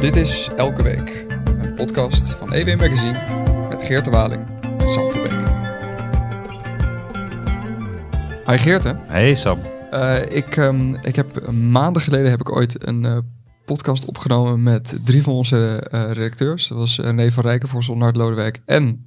[0.00, 5.10] Dit is Elke Week, een podcast van EW Magazine met Geert de Waling en Sam
[5.10, 5.48] Verbeek.
[8.46, 8.94] Hi Geert.
[9.06, 9.58] Hey Sam.
[9.92, 13.18] Uh, ik, um, ik heb maanden geleden heb ik ooit een uh,
[13.64, 16.68] podcast opgenomen met drie van onze uh, redacteurs.
[16.68, 19.06] Dat was René van Rijkenvorsel, Nart Lodewijk en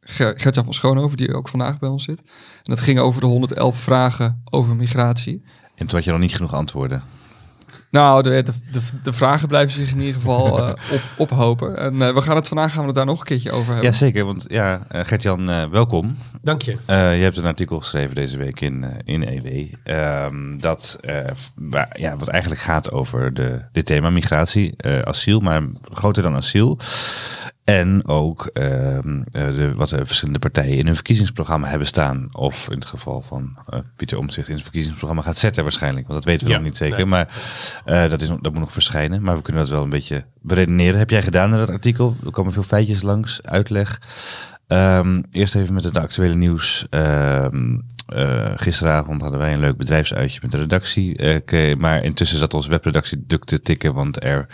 [0.00, 2.20] Gertjan van Schoonhoven, die ook vandaag bij ons zit.
[2.20, 5.42] En dat ging over de 111 vragen over migratie.
[5.74, 7.02] En toen had je nog niet genoeg antwoorden.
[7.90, 11.76] Nou, de, de, de, vragen blijven zich in ieder geval uh, op, ophopen.
[11.76, 13.90] En uh, we gaan het vandaag gaan we het daar nog een keertje over hebben.
[13.90, 14.24] Ja, zeker.
[14.24, 16.16] Want ja, uh, Gert-Jan, welkom.
[16.42, 16.76] Dank je.
[16.86, 19.66] je hebt een artikel geschreven deze week in, in EW.
[20.24, 20.98] Um, dat
[21.92, 26.78] ja, wat eigenlijk gaat over de, dit thema migratie, asiel, maar groter dan asiel.
[27.64, 28.62] En ook uh,
[29.32, 32.28] de, wat de verschillende partijen in hun verkiezingsprogramma hebben staan.
[32.32, 36.06] Of in het geval van uh, Pieter Omtzigt in zijn verkiezingsprogramma gaat zetten waarschijnlijk.
[36.06, 37.08] Want dat weten we nog niet zeker.
[37.08, 37.28] Maar
[37.86, 39.22] uh, dat, is, dat moet nog verschijnen.
[39.22, 40.98] Maar we kunnen dat wel een beetje beredeneren.
[40.98, 42.16] Heb jij gedaan in dat artikel?
[42.24, 44.00] Er komen veel feitjes langs, uitleg.
[44.72, 46.86] Um, eerst even met het actuele nieuws.
[46.90, 51.42] Um, uh, gisteravond hadden wij een leuk bedrijfsuitje met de redactie.
[51.52, 54.46] Uh, maar intussen zat onze webredactie druk te tikken, want er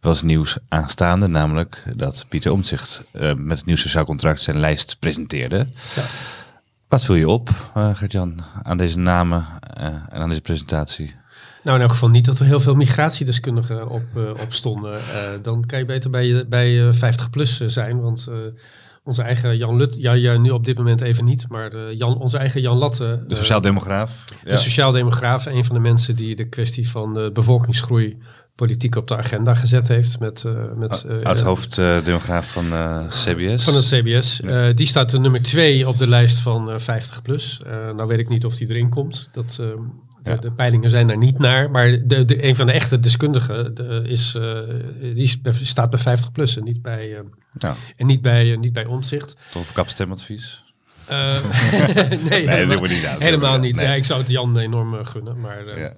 [0.00, 1.26] was nieuws aanstaande.
[1.26, 5.66] Namelijk dat Pieter Omtzigt uh, met het nieuw sociaal contract zijn lijst presenteerde.
[5.96, 6.02] Ja.
[6.88, 9.46] Wat viel je op, Gert-Jan, aan deze namen
[10.08, 11.14] en aan deze presentatie?
[11.62, 14.04] Nou, in elk geval niet dat er heel veel migratiedeskundigen op,
[14.40, 15.00] op stonden.
[15.42, 18.28] dan kan je beter bij, bij 50 plus zijn, want
[19.04, 22.18] onze eigen Jan Lut, ja, ja, nu op dit moment even niet, maar de Jan,
[22.18, 23.24] onze eigen Jan Latte.
[23.26, 24.24] De sociaaldemograaf.
[24.24, 24.56] De ja.
[24.56, 28.18] sociaaldemograaf, een van de mensen die de kwestie van de bevolkingsgroei
[28.54, 30.20] politiek op de agenda gezet heeft.
[30.20, 32.64] Met, uh, met, uh, Uit hoofddemograaf van
[33.08, 33.64] CBS.
[33.64, 34.40] Van het CBS.
[34.42, 34.72] Ja.
[34.72, 37.60] die staat de nummer twee op de lijst van 50 plus.
[37.96, 39.28] nou weet ik niet of die erin komt.
[39.32, 39.60] Dat,
[40.24, 40.36] de, ja.
[40.36, 41.70] de, peilingen zijn daar niet naar.
[41.70, 44.38] Maar de, de, een van de echte deskundigen de, is,
[45.14, 47.24] die staat bij 50 plus en niet bij
[47.58, 47.76] ja.
[47.96, 49.36] En niet bij, uh, niet bij omzicht.
[49.54, 50.64] Een kapstemadvies?
[51.10, 51.34] Uh,
[52.08, 53.76] nee, nee, helemaal, niet aan, helemaal niet.
[53.76, 53.86] Nee.
[53.86, 55.40] Ja, ik zou het Jan enorm gunnen.
[55.40, 55.90] Maar, uh,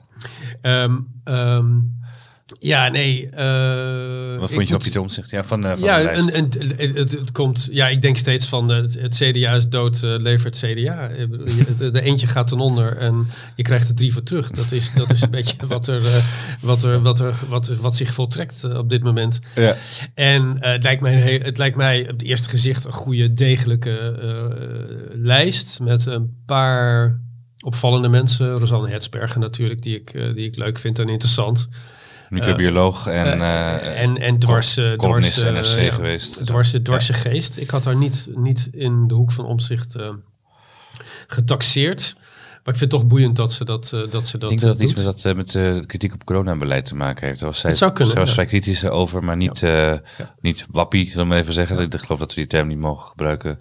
[0.63, 0.83] ja.
[0.83, 1.99] um, um,
[2.47, 3.29] ja, nee.
[3.39, 5.31] Uh, Wat vond je op je omzicht?
[5.31, 7.69] Ja, van, uh, van ja, een, een, het, het, komt.
[7.71, 11.09] Ja, ik denk steeds van het, het CDA is dood, uh, levert CDA.
[11.77, 14.51] de, de eentje gaat ten onder en je krijgt er drie voor terug.
[14.51, 16.03] Dat is, dat is een beetje wat er,
[16.61, 19.39] wat er, wat er, wat, wat zich voltrekt op dit moment.
[19.55, 19.77] Ja.
[20.15, 24.15] En het lijkt mij, het lijkt mij op het eerste gezicht een goede, degelijke
[25.13, 27.21] lijst met een paar
[27.61, 28.59] opvallende mensen.
[28.59, 31.69] Rosanne Hetsbergen natuurlijk, die ik, die ik leuk vind en interessant.
[32.31, 36.47] Microbioloog en, uh, en, en dwars, dwars, NRC ja, geweest.
[36.47, 37.57] Dwars, dwarse geest.
[37.57, 39.97] Ik had haar niet, niet in de hoek van omzicht
[41.27, 42.17] getaxeerd.
[42.67, 44.51] Maar ik vind het toch boeiend dat ze dat, uh, dat ze dat.
[44.51, 47.41] Ik denk dat het iets met, dat, met kritiek op coronabeleid te maken heeft.
[47.41, 49.63] Was zij, zou kunnen, zij was vrij kritisch over, maar niet,
[50.41, 51.81] niet wappie, zullen we even zeggen.
[51.81, 53.59] Ik geloof dat we die term niet mogen gebruiken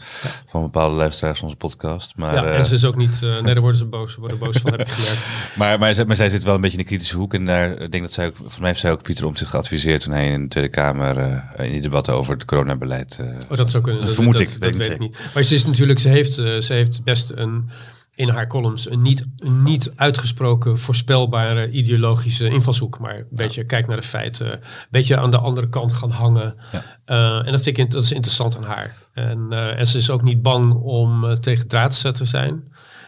[0.48, 2.14] van bepaalde luisteraars van onze podcast.
[2.16, 3.22] Maar, ja, en ze is ook niet.
[3.22, 4.14] nee, daar worden ze boos.
[4.14, 5.20] Ze worden boos van, heb ik gemerkt.
[5.58, 7.34] maar, maar, zij, maar zij zit wel een beetje in de kritische hoek.
[7.34, 9.50] En daar ik denk dat zij ook, voor mij heeft zij ook Pieter om zich
[9.50, 13.24] geadviseerd toen hij in de Tweede Kamer in die debatten over het coronabeleid.
[13.50, 14.02] oh, dat zou kunnen.
[14.02, 14.62] Dat, dat vermoed dat, ik.
[14.62, 15.18] Dat, weet ik niet.
[15.34, 17.70] Maar ze is natuurlijk, ze heeft, ze heeft best een
[18.16, 23.00] in haar columns een niet, een niet uitgesproken voorspelbare ideologische invalshoek.
[23.00, 24.52] Maar een beetje kijk naar de feiten.
[24.52, 24.60] Een
[24.90, 26.56] beetje aan de andere kant gaan hangen.
[26.72, 26.84] Ja.
[27.06, 28.96] Uh, en dat vind ik dat is interessant aan haar.
[29.14, 32.64] En, uh, en ze is ook niet bang om uh, tegen draad te zijn.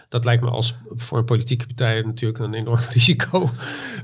[0.09, 3.49] Dat lijkt me als voor een politieke partij natuurlijk een enorm risico.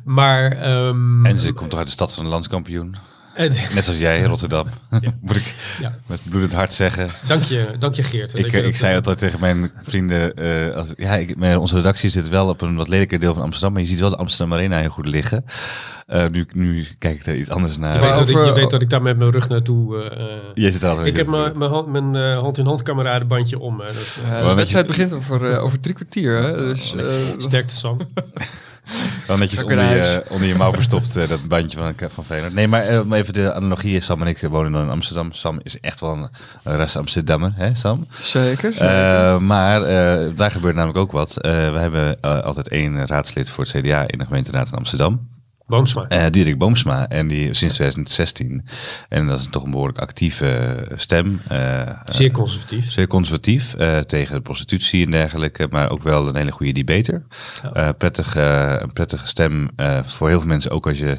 [0.04, 2.96] Maar, um, en ze komt toch uit de stad van een landskampioen?
[3.36, 4.68] Net zoals jij, Rotterdam.
[5.02, 5.14] Ja.
[5.22, 5.96] Moet ik ja.
[6.06, 7.10] met bloedend hart zeggen.
[7.28, 8.38] Dank je, dank je Geert.
[8.38, 12.30] Ik, ik zei altijd tegen mijn vrienden, uh, als, ja, ik, mijn, onze redactie zit
[12.30, 14.80] wel op een wat lelijker deel van Amsterdam, maar je ziet wel de Amsterdam Arena
[14.80, 15.46] heel goed liggen.
[16.08, 17.94] Uh, nu, nu kijk ik er iets anders naar.
[17.94, 19.96] Je weet, dat, ik, je weet dat ik daar met mijn rug naartoe...
[19.96, 23.78] Uh, je zit altijd ik heb mijn, mijn, hand, mijn uh, hand-in-hand kameradenbandje om.
[23.78, 26.38] Dat, de wedstrijd begint over, over drie kwartier.
[26.38, 26.58] Hè?
[26.58, 26.96] Dus,
[27.38, 27.98] Sterkte Sam.
[29.28, 32.54] Wel netjes onder je, onder je mouw verstopt, uh, dat bandje van, van Feyenoord.
[32.54, 34.02] Nee, maar uh, even de analogie.
[34.02, 35.32] Sam en ik wonen in Amsterdam.
[35.32, 36.30] Sam is echt wel een,
[36.64, 38.08] een rest Amsterdammer, hè Sam?
[38.20, 38.74] Zeker.
[38.74, 39.42] zeker.
[39.42, 39.80] Maar
[40.36, 41.34] daar gebeurt namelijk ook wat.
[41.42, 45.33] we hebben altijd één raadslid voor het CDA in de gemeenteraad in Amsterdam.
[45.68, 46.06] Boomsma.
[46.10, 47.08] Uh, Dirk Boomsma.
[47.08, 48.66] En die sinds 2016.
[49.10, 51.42] En dat is toch een behoorlijk actieve stem.
[51.52, 52.92] Uh, zeer conservatief.
[52.92, 53.76] Zeer conservatief.
[53.80, 55.68] Uh, tegen de prostitutie en dergelijke.
[55.70, 57.26] Maar ook wel een hele goede debater.
[57.74, 57.92] Ja.
[57.92, 59.70] prettig, een prettige stem
[60.04, 60.72] voor heel veel mensen.
[60.72, 61.18] Ook als je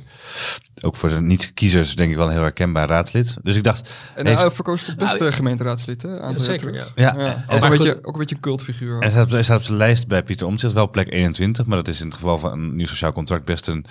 [0.85, 3.37] ook voor de niet-kiezers denk ik wel een heel herkenbaar raadslid.
[3.43, 6.09] Dus ik dacht, En heeft- hij verkoos tot beste gemeenteraadslid, hè?
[6.21, 6.93] Aantal jaar zeker, terug.
[6.95, 7.15] ja.
[7.17, 8.95] ja, Ja, en ook, een beetje, ook een beetje een cultfiguur.
[8.95, 11.67] En hij staat, hij staat op de lijst bij Pieter Omtzigt, wel plek 21.
[11.67, 13.85] Maar dat is in het geval van een nieuw sociaal contract best een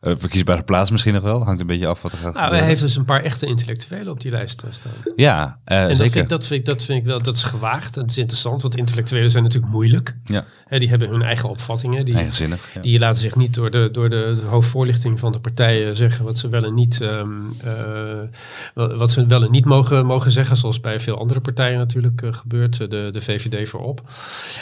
[0.00, 1.44] eh, verkiesbare plaats misschien nog wel.
[1.44, 4.12] Hangt een beetje af wat er gaat Nou, hij heeft dus een paar echte intellectuelen
[4.12, 4.92] op die lijst eh, staan.
[5.16, 6.12] Ja, eh, En dat zeker.
[6.12, 7.94] vind, ik, dat, vind ik, dat vind ik wel, dat is gewaagd.
[7.94, 10.16] Dat is interessant, want intellectuelen zijn natuurlijk moeilijk.
[10.24, 12.04] Ja, Hè, die hebben hun eigen opvattingen.
[12.04, 12.68] Die, eigenzinnig.
[12.74, 12.80] Ja.
[12.80, 16.38] die laten zich niet door de, door de, de hoofdvoorlichting van de partijen zeggen wat
[16.40, 17.30] ze wel en niet, ehm,
[17.64, 20.56] eh, wat ze wel en niet mogen, mogen zeggen.
[20.56, 22.80] Zoals bij veel andere partijen natuurlijk eh, gebeurt.
[22.80, 24.00] eh, De, de VVD voorop.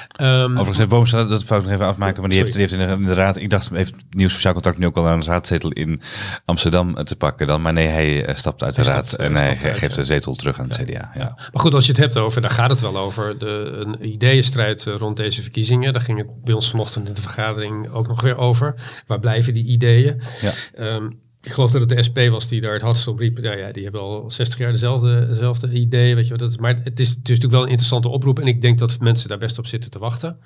[0.08, 2.78] Ehm, Overigens heeft Boomstra, dat ik nog even afmaken, maar die heeft, die heeft in
[2.78, 5.24] de, in de raad, ik dacht, heeft nieuw sociaal contract nu ook al aan een
[5.24, 6.00] raadzetel in
[6.44, 7.62] Amsterdam te pakken dan.
[7.62, 10.34] Maar nee, hij stapt uit de Hij raad stapt- en hij uit, geeft de zetel
[10.34, 11.10] terug aan het CDA.
[11.14, 11.32] Ja.
[11.36, 14.84] Maar goed, als je het hebt over, daar gaat het wel over, de, een ideeënstrijd
[14.84, 15.92] rond deze verkiezingen.
[15.92, 18.74] Daar ging het bij ons vanochtend in de vergadering ook nog weer over.
[19.06, 20.20] Waar blijven die ideeën?
[20.40, 20.52] Ja.
[20.74, 21.08] Ehm,
[21.42, 23.38] ik geloof dat het de SP was die daar het hardst op riep.
[23.40, 26.14] Nou ja, die hebben al 60 jaar dezelfde, dezelfde ideeën.
[26.14, 28.38] Weet je wat, dat is, maar het is, het is natuurlijk wel een interessante oproep.
[28.38, 30.38] En ik denk dat mensen daar best op zitten te wachten.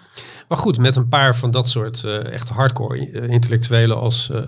[0.48, 4.42] Maar goed, met een paar van dat soort eh, echt hardcore eh, intellectuelen als, eh,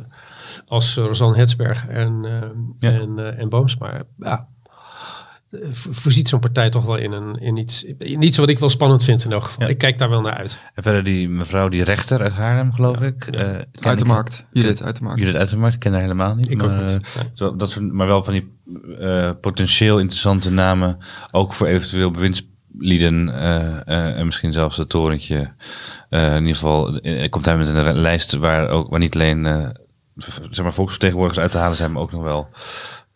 [0.66, 2.48] als Rosanne Hetsberg en, eh,
[2.78, 2.98] Ja.
[3.00, 4.02] en, en Boomsma.
[4.18, 4.48] Ja,
[5.90, 9.04] voorziet zo'n partij toch wel in, een, in, iets, in iets wat ik wel spannend
[9.04, 9.62] vind in elk geval.
[9.62, 9.68] Ja.
[9.68, 10.60] Ik kijk daar wel naar uit.
[10.74, 13.26] En verder die mevrouw, die rechter uit Haarlem, geloof ik.
[13.26, 14.44] eh, ken Uit de markt.
[14.52, 15.18] Judith uit de markt.
[15.18, 16.50] Judith uit de markt, ik ken haar helemaal niet.
[16.50, 17.00] Ik ook maar, niet,
[17.40, 18.52] eh, dat maar wel van die
[19.00, 20.98] eh, potentieel interessante namen,
[21.30, 25.52] ook voor eventueel bewindslieden eh, eh, en misschien zelfs het torentje.
[26.08, 29.46] Eh, in ieder geval eh, komt hij met een lijst waar, ook, waar niet alleen
[29.46, 29.68] eh,
[30.50, 32.58] zeg maar volksvertegenwoordigers uit te halen zijn, maar ook nog wel eh,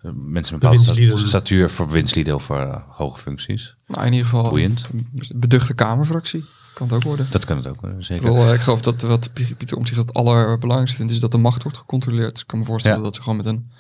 [0.03, 3.77] mensen met een bepaalde statuur voor bewindslieden of voor eh, hoge functies.
[3.87, 4.91] Nou, in ieder geval Boeiend.
[5.35, 6.45] beduchte kamerfractie.
[6.75, 7.27] Kan het ook worden.
[7.31, 8.23] Dat kan het ook, eh, Ik, zeker.
[8.27, 11.39] bedoel, eh, ik geloof dat wat Pi- Pieter Omtzigt het allerbelangrijkste vindt, is dat de
[11.39, 12.39] macht wordt gecontroleerd.
[12.39, 13.05] Ik kan me voorstellen Ja.
[13.05, 13.71] dat ze gewoon met een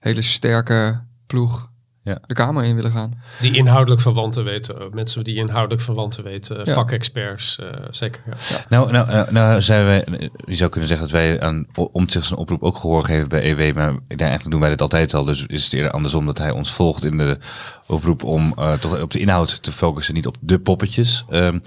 [0.00, 1.70] hele sterke ploeg
[2.04, 2.18] Ja.
[2.26, 3.12] de Kamer in willen gaan.
[3.40, 4.80] Die inhoudelijk verwanten weten.
[4.80, 6.58] eh, Mensen die inhoudelijk verwanten weten.
[6.60, 6.74] eh, Ja.
[6.74, 7.58] Vakexperts.
[7.58, 8.22] eh, zeker.
[8.26, 8.64] Ja.
[8.68, 12.38] Nou, nou, nou, nou zijn wij, je zou kunnen zeggen dat wij aan Omtzigt zijn
[12.38, 15.64] oproep ook gehoor geven bij EW, maar eigenlijk doen wij dit altijd al, dus is
[15.64, 17.38] het eerder andersom dat hij ons volgt in de
[17.86, 21.24] oproep om eh, toch op de inhoud te focussen, niet op de poppetjes.
[21.28, 21.58] Ehm,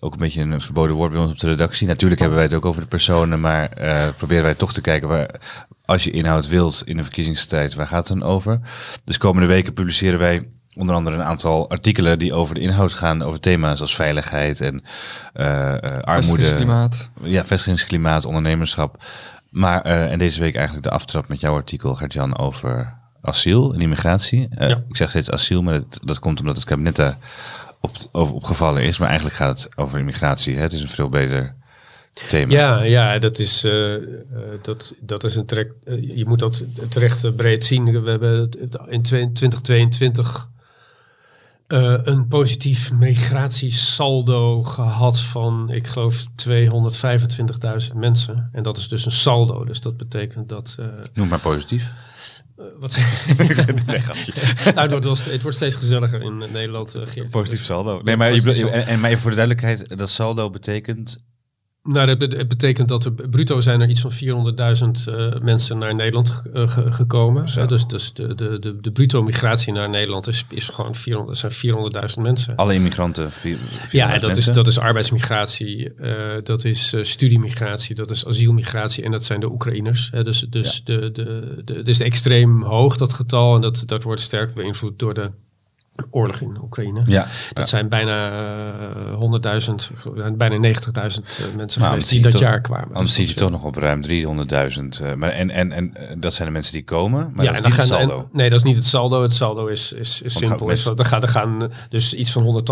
[0.00, 1.86] ook een beetje een verboden woord bij ons op de redactie.
[1.86, 5.08] Natuurlijk hebben wij het ook over de personen, maar eh, proberen wij toch te kijken
[5.08, 5.40] waar,
[5.88, 8.60] als je inhoud wilt in een verkiezingstijd, waar gaat het dan over?
[9.04, 13.22] Dus komende weken publiceren wij onder andere een aantal artikelen die over de inhoud gaan,
[13.22, 14.82] over thema's als veiligheid en
[15.32, 16.54] eh, eh, armoede.
[16.54, 17.10] Klimaat.
[17.22, 19.04] Ja, vestigingsklimaat, ondernemerschap.
[19.50, 23.80] Maar, eh, en deze week eigenlijk de aftrap met jouw artikel, Gert-Jan, over asiel en
[23.80, 24.48] immigratie.
[24.50, 24.82] Ja.
[24.88, 27.16] Ik zeg steeds asiel, maar dat, dat komt omdat het kabinet daar
[27.80, 28.98] op, over opgevallen is.
[28.98, 30.56] Maar eigenlijk gaat het over immigratie.
[30.56, 30.62] Hè?
[30.62, 31.56] Het is een veel beter
[32.28, 32.52] thema.
[32.52, 34.02] Ja, ja dat, is, eh, eh,
[34.62, 35.72] dat, dat is een trek.
[35.84, 38.02] eh, je moet dat terecht breed zien.
[38.02, 38.50] We hebben
[38.88, 40.48] in 2022
[41.66, 48.48] eh, een positief migratiesaldo gehad van, ik geloof, 225.000 mensen.
[48.52, 49.64] En dat is dus een saldo.
[49.64, 50.76] Dus dat betekent dat.
[51.14, 51.90] Noem maar positief.
[52.78, 52.96] wat
[53.38, 53.48] nee,
[54.74, 57.30] nou, het, wordt wel het wordt steeds gezelliger in Nederland, Geert.
[57.30, 58.00] Positief saldo.
[58.02, 61.18] Nee, maar, je, en, en maar voor de duidelijkheid, dat saldo betekent...
[61.92, 66.42] Nou, dat betekent dat er bruto zijn er iets van 400.000 eh, mensen naar Nederland
[66.52, 67.48] eh, ge- gekomen.
[67.48, 67.66] Zo.
[67.66, 71.52] Dus dus de, de, de, de bruto migratie naar Nederland is, is gewoon 400, zijn
[71.52, 72.56] 400.000 mensen.
[72.56, 73.30] Alle immigranten...
[73.90, 76.12] Ja, dat is, dat is arbeidsmigratie, eh,
[76.42, 80.08] dat is studiemigratie, dat is asielmigratie en dat zijn de Oekraïners.
[80.12, 80.24] Hè.
[80.24, 83.54] Dus, dus de, de, de, het is extreem hoog, dat getal.
[83.54, 85.30] En dat, dat wordt sterk beïnvloed door de
[86.10, 87.02] oorlog in Oekraïne.
[87.06, 92.32] Ja, Dat zijn bijna eh, 100.000, ik geloof, bijna 90.000 eh, mensen Nou, die dat
[92.32, 92.94] toch- jaar kwamen.
[92.94, 95.00] Anders zit je dat toch nog op ruim 300.000.
[95.02, 97.60] eh, maar en, en, en eh, dat zijn de mensen die komen, maar ja, dat
[97.60, 98.18] is niet het gaan, saldo.
[98.18, 99.22] en- nee, dat is niet het saldo.
[99.22, 100.68] Het saldo is, is, is simpel.
[100.70, 102.62] Is, er, gaan, er gaan eh, dus iets van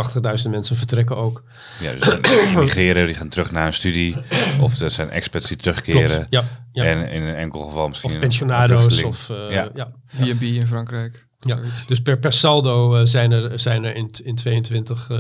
[0.45, 1.43] 180.000 mensen vertrekken ook.
[1.81, 2.21] Ja, dus zijn
[2.53, 4.17] immigreren, die gaan terug naar een studie.
[4.61, 6.11] Of er zijn expats die terugkeren.
[6.11, 6.85] Klopt, ja, ja.
[6.85, 9.03] En in een enkel geval misschien of pensionado's.
[9.03, 9.69] Of, eh, Ja.
[9.75, 9.89] ja.
[10.35, 11.27] B&B in Frankrijk.
[11.41, 15.19] Ja, dus per, per saldo eh, zijn er, zijn er in, in 22 eh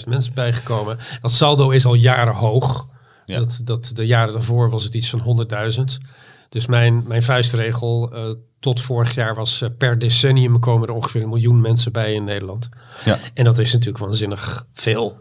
[0.00, 0.98] 225.000 mensen bijgekomen.
[1.20, 2.88] Dat saldo is al jaren hoog.
[3.26, 3.38] Ja.
[3.38, 5.84] Dat, dat, de jaren daarvoor was het iets van 100.000.
[6.48, 11.22] Dus mijn, mijn vuistregel eh, tot vorig jaar was eh, per decennium komen er ongeveer
[11.22, 12.68] een miljoen mensen bij in Nederland.
[13.04, 13.18] Ja.
[13.34, 15.16] En dat is natuurlijk waanzinnig veel.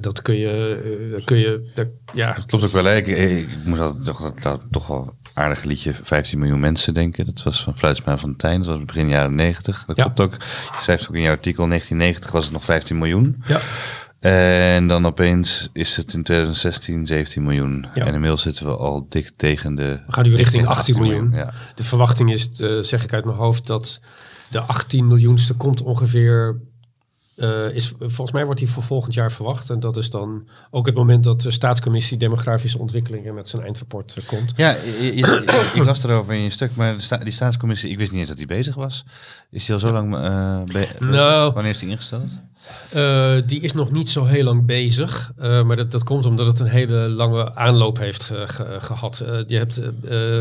[0.00, 2.96] Dat, kun je, dat kun je dat, ja, Dat klopt ook wel.
[2.96, 4.04] Ik, ik moet dat,
[4.42, 7.26] dat, toch wel aardig liedje 15 miljoen mensen denken.
[7.26, 8.58] Dat was van Fluitsma van Tijn.
[8.62, 9.84] Dat was begin jaren 90.
[9.86, 10.02] Dat Ja.
[10.02, 10.32] klopt ook.
[10.42, 13.42] Je schrijft ook in jouw artikel 1990 was het nog 15 miljoen.
[13.46, 13.60] ja.
[14.20, 17.86] En dan opeens is het in 2016 17 miljoen.
[17.94, 18.04] Ja.
[18.06, 20.00] En inmiddels zitten we al dik tegen de...
[20.06, 21.30] We gaan nu richting tegen 18 miljoen.
[21.32, 21.52] Ja.
[21.74, 24.00] De verwachting is, eh, zeg ik uit mijn hoofd, dat
[24.48, 26.60] de 18 miljoenste komt ongeveer.
[27.40, 29.70] Eh, is, volgens mij wordt die voor volgend jaar verwacht.
[29.70, 34.16] En dat is dan ook het moment dat de staatscommissie Demografische Ontwikkelingen met zijn eindrapport
[34.16, 34.52] eh, komt.
[34.56, 37.90] Ja, je- je- je- ik las erover in je stuk, maar de sta- die staatscommissie,
[37.90, 39.04] ik wist niet eens dat die bezig was.
[39.50, 40.10] Is die al zo lang...
[40.72, 41.52] be- Nou.
[41.52, 42.30] Wanneer is die ingesteld?
[42.90, 45.32] Eh, die is nog niet zo heel lang bezig.
[45.36, 49.20] eh, maar dat, dat komt omdat het een hele lange aanloop heeft eh, ge- gehad.
[49.20, 49.80] Eh, je hebt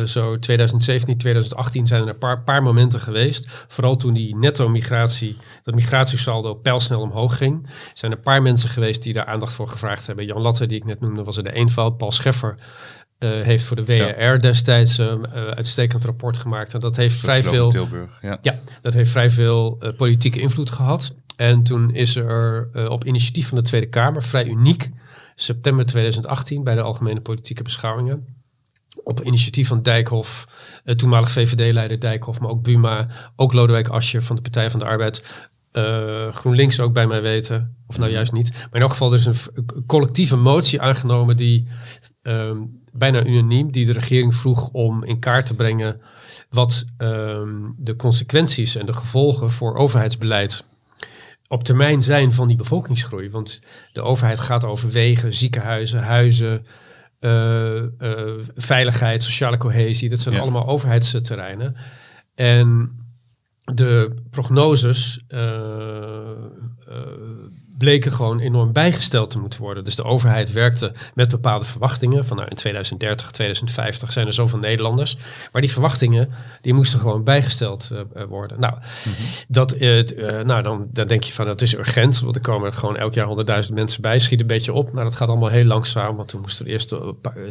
[0.09, 3.45] zo 2017, 2018 zijn er een paar, paar momenten geweest.
[3.67, 7.67] Vooral toen die netto-migratie, dat migratiesaldo pijlsnel omhoog ging.
[7.93, 10.25] Zijn er een paar mensen geweest die daar aandacht voor gevraagd hebben.
[10.25, 11.97] Jan Latte, die ik net noemde, was er de eenvoud.
[11.97, 12.55] Paul Scheffer
[13.17, 16.73] eh, heeft voor de WRR destijds een uitstekend rapport gemaakt.
[16.73, 17.69] En dat heeft vrij veel...
[17.69, 18.37] Tilburg, ja.
[18.41, 21.13] Ja, dat heeft vrij veel politieke invloed gehad.
[21.39, 24.89] En toen is er eh, op initiatief van de Tweede Kamer, vrij uniek,
[25.35, 28.25] september 2018 bij de Algemene Politieke Beschouwingen,
[29.03, 30.47] op initiatief van Dijkhoff,
[30.83, 34.85] eh, toenmalig VVD-leider Dijkhoff, maar ook Buma, ook Lodewijk Asscher van de Partij van de
[34.85, 38.51] Arbeid, eh, GroenLinks ook bij mij weten, of nou juist niet.
[38.51, 41.67] Maar in elk geval, er is een collectieve motie aangenomen die
[42.21, 42.57] ehm,
[42.93, 46.01] bijna unaniem, die de regering vroeg om in kaart te brengen
[46.49, 50.67] wat ehm, de consequenties en de gevolgen voor overheidsbeleid
[51.51, 53.29] op termijn zijn van die bevolkingsgroei.
[53.29, 53.61] Want
[53.93, 56.65] de overheid gaat over wegen, ziekenhuizen, huizen,
[57.19, 60.09] eh, eh, veiligheid, sociale cohesie.
[60.09, 60.41] Dat zijn Ja.
[60.41, 61.75] allemaal overheidsterreinen.
[62.35, 62.91] En
[63.73, 66.31] de prognoses eh,
[67.79, 69.83] bleken gewoon enorm bijgesteld te moeten worden.
[69.83, 72.25] Dus de overheid werkte met bepaalde verwachtingen.
[72.25, 75.17] Van nou, in 2030, 2050 zijn er zoveel Nederlanders.
[75.51, 76.29] Maar die verwachtingen
[76.61, 78.59] die moesten gewoon bijgesteld eh, eh, worden.
[78.59, 78.73] Nou,
[79.47, 82.19] dat, eh, nou dan, dan denk je van dat is urgent.
[82.19, 84.19] Want er komen gewoon elk jaar honderdduizend mensen bij.
[84.19, 84.91] Schiet een beetje op.
[84.91, 86.15] Maar dat gaat allemaal heel langzaam.
[86.15, 86.99] Want toen moesten er eerst eh,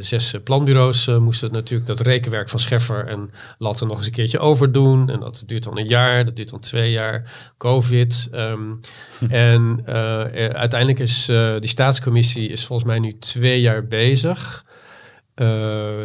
[0.00, 5.10] zes planbureaus moesten natuurlijk dat rekenwerk van Scheffer en Latte nog eens een keertje overdoen.
[5.10, 7.32] En dat duurt dan een jaar, dat duurt dan twee jaar.
[7.56, 8.28] Covid.
[8.32, 8.72] ehm,
[9.28, 9.82] en
[10.26, 14.66] eh, eh, uiteindelijk is eh, die staatscommissie is volgens mij nu twee jaar bezig.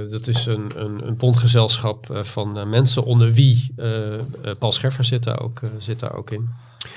[0.10, 3.74] Dat is een, een, een bondgezelschap van mensen onder wie
[4.60, 6.50] Paul Scheffer zit daar ook, zit daar ook in.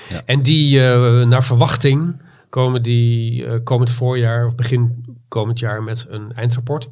[0.09, 0.21] Ja.
[0.25, 0.79] En die,
[1.25, 6.89] naar verwachting, komen die komend voorjaar of begin komend jaar met een eindrapport.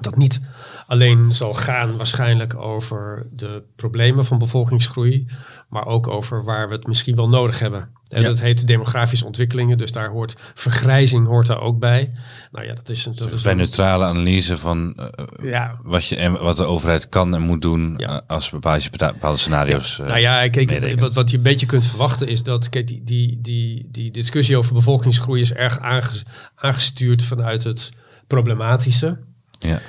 [0.00, 0.40] Dat niet
[0.86, 5.26] alleen zal gaan waarschijnlijk over de problemen van bevolkingsgroei,
[5.68, 7.88] maar ook over waar we het misschien wel nodig hebben.
[8.08, 8.28] En Ja.
[8.28, 12.12] dat heet demografische ontwikkelingen, dus daar hoort vergrijzing hoort daar ook bij.
[12.52, 16.04] Nou ja, dat is, een- dat is Bij een- neutrale analyse van eh, ja, wat,
[16.06, 18.08] je, en wat de overheid kan en moet doen Ja.
[18.08, 19.98] eh, als bepaalde, bepaalde scenario's.
[20.00, 23.04] eh, Nou ja, kijk, wat, wat je een beetje kunt verwachten is dat kijk, die,
[23.04, 26.22] die, die, die discussie over bevolkingsgroei is erg aanges-
[26.54, 27.92] aangestuurd vanuit het
[28.26, 29.18] problematische.
[29.62, 29.80] Ja.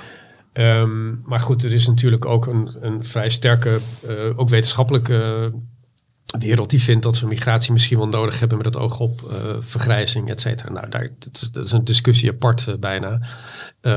[0.52, 3.78] Ehm, maar goed, er is natuurlijk ook een, een vrij sterke,
[4.08, 5.52] eh, ook wetenschappelijke
[6.38, 9.36] wereld die vindt dat we migratie misschien wel nodig hebben met het oog op eh,
[9.60, 10.72] vergrijzing, et cetera.
[10.72, 13.20] Nou, daar, dat, is, dat is een discussie apart eh, bijna.
[13.80, 13.92] Eh,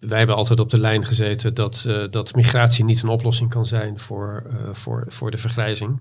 [0.00, 3.98] wij hebben altijd op de lijn gezeten dat, dat migratie niet een oplossing kan zijn
[3.98, 6.00] voor, voor, voor de vergrijzing.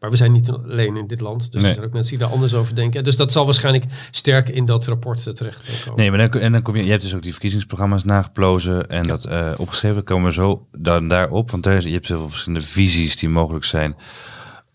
[0.00, 1.70] Maar we zijn niet alleen in dit land, dus Nee.
[1.70, 3.04] er zijn ook mensen die daar anders over denken.
[3.04, 6.00] Dus dat zal waarschijnlijk sterk in dat rapport eh, terechtkomen.
[6.00, 9.02] Nee, maar dan, en dan kom je, je hebt dus ook die verkiezingsprogramma's nageplozen en
[9.02, 10.04] dat opgeschreven.
[10.04, 13.96] Komen we zo dan daarop, want daar je hebt zoveel verschillende visies die mogelijk zijn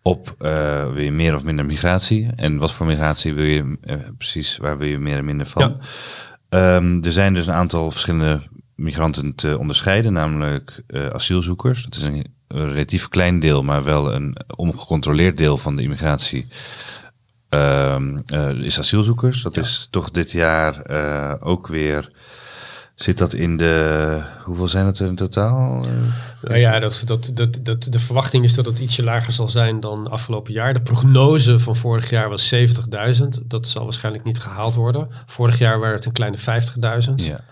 [0.01, 3.95] op eh, wil je meer of minder migratie en wat voor migratie wil je eh,
[4.17, 5.61] precies, waar wil je meer en minder van.
[5.61, 5.77] Ja.
[6.49, 8.41] Ehm, er zijn dus een aantal verschillende
[8.75, 11.83] migranten te onderscheiden, namelijk eh, asielzoekers.
[11.83, 16.47] Dat is een, relatief klein deel, maar wel een ongecontroleerd deel van de immigratie.
[17.49, 19.41] Ehm, eh, is asielzoekers.
[19.41, 19.61] Dat Ja.
[19.61, 20.89] is toch dit jaar
[21.41, 22.11] ook weer.
[23.01, 24.23] Zit dat in de.
[24.43, 25.85] Hoeveel zijn het er in totaal?
[26.41, 29.79] Nou ja, dat, dat, dat, dat, de verwachting is dat het ietsje lager zal zijn
[29.79, 30.73] dan afgelopen jaar.
[30.73, 33.27] De prognose van vorig jaar was 70.000.
[33.43, 35.07] Dat zal waarschijnlijk niet gehaald worden.
[35.25, 37.13] Vorig jaar waren het een kleine 50.000.
[37.15, 37.43] ja.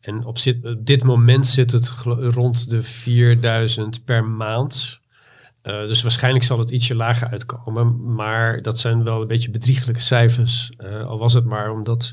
[0.00, 5.00] En op, zit, op dit moment zit het rond de 4000 per maand.
[5.62, 8.14] Eh, dus waarschijnlijk zal het ietsje lager uitkomen.
[8.14, 10.70] Maar dat zijn wel een beetje bedrieglijke cijfers.
[10.76, 12.12] Eh, al was het maar omdat...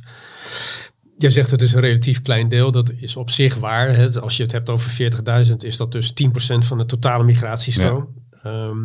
[1.18, 2.72] Jij zegt het is een relatief klein deel.
[2.72, 3.96] Dat is op zich waar.
[3.96, 4.22] Hè.
[4.22, 5.12] Als je het hebt over
[5.48, 8.08] 40.000 is dat dus 10% van de totale migratiestroom.
[8.44, 8.78] Ehm,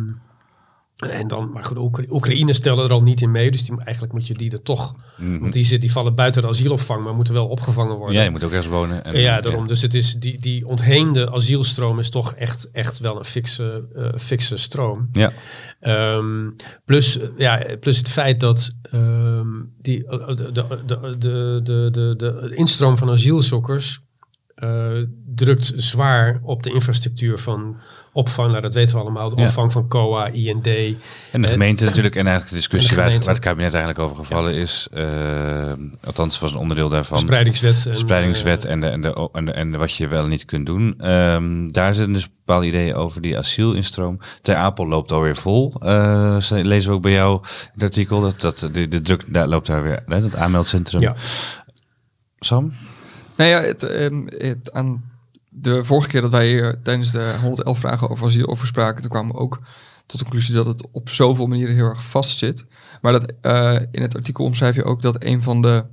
[1.09, 4.13] En dan, maar goed, Oekra- Oekraïne stelde er al niet in mee, dus die, eigenlijk
[4.13, 5.39] moet je die er toch, Mhm.
[5.39, 8.15] want die, zit- die vallen buiten de asielopvang, maar moeten wel opgevangen worden.
[8.15, 9.03] Ja, je moet ook ergens wonen.
[9.03, 9.67] En, Ja, daarom.
[9.67, 14.09] Dus het is die, die ontheemde asielstroom is toch echt, echt wel een fikse, eh,
[14.17, 15.09] fikse stroom.
[15.11, 15.31] Ja.
[15.79, 16.49] Ehm,
[16.85, 19.47] plus, eh, ja, plus het feit dat ehm,
[19.81, 23.99] die, eh, de, de, de, de, de, de, de instroom van asielzoekers
[24.55, 24.91] eh,
[25.35, 27.77] drukt zwaar op de infrastructuur van
[28.13, 28.49] opvang.
[28.49, 29.29] Nou, dat weten we allemaal.
[29.29, 29.47] De Ja.
[29.47, 30.67] opvang van COA, IND.
[30.67, 34.15] En de Eh, gemeente natuurlijk, en eigenlijk de discussie de waar, het kabinet eigenlijk over
[34.15, 34.87] gevallen is.
[34.91, 35.71] eh,
[36.03, 37.17] althans, was een onderdeel daarvan.
[37.19, 37.85] spreidingswet.
[37.85, 40.65] En, spreidingswet eh, en, de, en, de, en, de, en wat je wel niet kunt
[40.65, 40.93] doen.
[40.99, 44.19] Ehm, daar zitten dus bepaalde ideeën over die asielinstroom.
[44.41, 45.73] Ter Apel loopt alweer vol.
[45.79, 47.41] Eh, ze- lezen we ook bij jou
[47.73, 48.21] het artikel.
[48.21, 50.03] Dat, dat de, de druk daar loopt daar weer.
[50.05, 51.01] Hè, dat aanmeldcentrum.
[51.01, 51.15] ja.
[52.39, 52.73] Sam?
[53.35, 55.10] Nou ja, het, ehm, het, aan
[55.53, 59.11] de vorige keer dat wij hier tijdens de 111 vragen over asiel over spraken, toen
[59.11, 59.59] kwamen we ook
[60.05, 62.65] tot de conclusie dat het op zoveel manieren heel erg vast zit.
[63.01, 65.85] Maar dat, eh, in het artikel omschrijf je ook dat een van de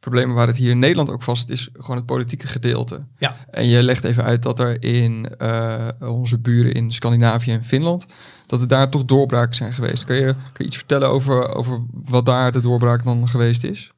[0.00, 3.06] problemen waar het hier in Nederland ook vast is gewoon het politieke gedeelte.
[3.18, 3.36] Ja.
[3.50, 8.06] En je legt even uit dat er in eh, onze buren in Scandinavië en Finland,
[8.46, 10.04] dat er daar toch doorbraken zijn geweest.
[10.04, 13.92] Kun je, kun je iets vertellen over, over wat daar de doorbraak dan geweest is?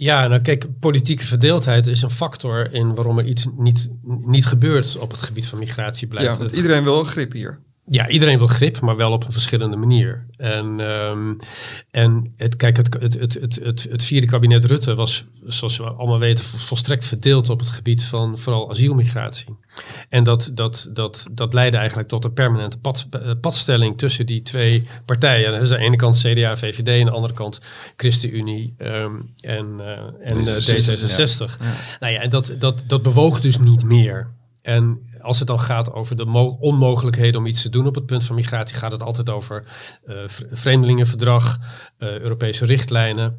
[0.00, 4.98] Ja, nou kijk, politieke verdeeldheid is een factor in waarom er iets niet, niet gebeurt
[4.98, 6.26] op het gebied van migratiebeleid.
[6.26, 7.60] Ja, want iedereen wil een grip hier.
[7.90, 10.26] Ja, iedereen wil grip, maar wel op een verschillende manier.
[10.36, 11.34] En, ehm,
[11.90, 15.84] en het, kijk, het, het, het, het, het, het vierde kabinet Rutte was, zoals we
[15.84, 19.56] allemaal weten, vol- volstrekt verdeeld op het gebied van vooral asielmigratie.
[20.08, 24.42] En dat, dat, dat, dat leidde eigenlijk tot een permanente pad, eh, padstelling tussen die
[24.42, 25.60] twee partijen.
[25.60, 27.60] Is aan de ene kant CDA, VVD, en aan de andere kant
[27.96, 31.58] ChristenUnie ehm, en, eh, en eh, D66, D66.
[32.00, 34.30] Nou ja, en dat, dat, dat bewoog dus niet meer.
[34.62, 34.98] En
[35.28, 38.24] als het dan gaat over de mo- onmogelijkheden om iets te doen op het punt
[38.24, 39.64] van migratie, gaat het altijd over
[40.26, 41.58] v- vreemdelingenverdrag,
[41.98, 43.36] eh, Europese richtlijnen.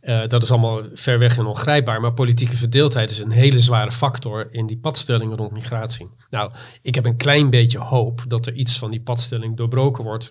[0.00, 2.00] Eh, dat is allemaal ver weg en ongrijpbaar.
[2.00, 6.08] Maar politieke verdeeldheid is een hele zware factor in die padstellingen rond migratie.
[6.30, 6.50] Nou,
[6.82, 10.30] ik heb een klein beetje hoop dat er iets van die padstelling doorbroken wordt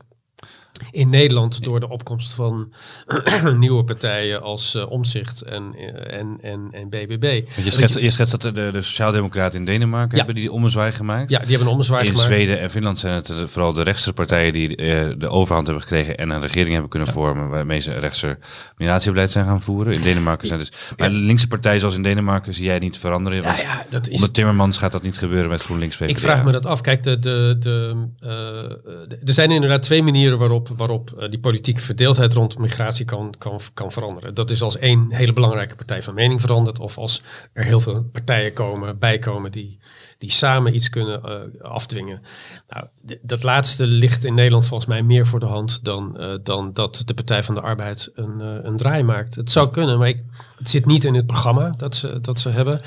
[0.91, 2.71] in Nederland door de opkomst van
[3.57, 7.41] nieuwe partijen als eh, Omzicht en, eh, en, en, en BBB.
[7.55, 10.23] Want je schetst, je schetst dat de, de, de Sociaaldemocraten in Denemarken Ja.
[10.23, 11.29] hebben die ommezwaai gemaakt.
[11.29, 12.27] Ja, die hebben een ommezwaai in gemaakt.
[12.27, 16.17] Zweden en Finland zijn het vooral de rechtse partijen die eh, de overhand hebben gekregen
[16.17, 18.37] en een regering hebben kunnen vormen waarmee ze rechtser
[18.77, 19.93] migratiebeleid zijn gaan voeren.
[19.93, 20.71] In Denemarken zijn dus.
[20.97, 23.37] Maar de linkse partijen zoals in Denemarken zie jij niet veranderen.
[23.37, 26.07] Ja, Want ja, dat is, Onder Timmermans gaat dat niet gebeuren met GroenLinks PvdA.
[26.07, 26.81] Ik vraag me dat af.
[26.81, 31.81] Kijk, de, de, de, de- er zijn inderdaad twee manieren waarop, waarop eh, die politieke
[31.81, 34.33] verdeeldheid rond migratie kan, kan, kan veranderen.
[34.33, 37.21] Dat is als één hele belangrijke partij van mening verandert, of als
[37.53, 39.79] er heel veel partijen komen, bijkomen die,
[40.17, 42.21] die samen iets kunnen eh, afdwingen.
[42.67, 42.85] Nou,
[43.21, 47.01] dat laatste ligt in Nederland volgens mij meer voor de hand dan, eh, dan dat
[47.05, 49.35] de Partij van de Arbeid een, een draai maakt.
[49.35, 50.23] Het zou kunnen, maar ik,
[50.57, 52.81] het zit niet in het programma dat ze, dat ze hebben.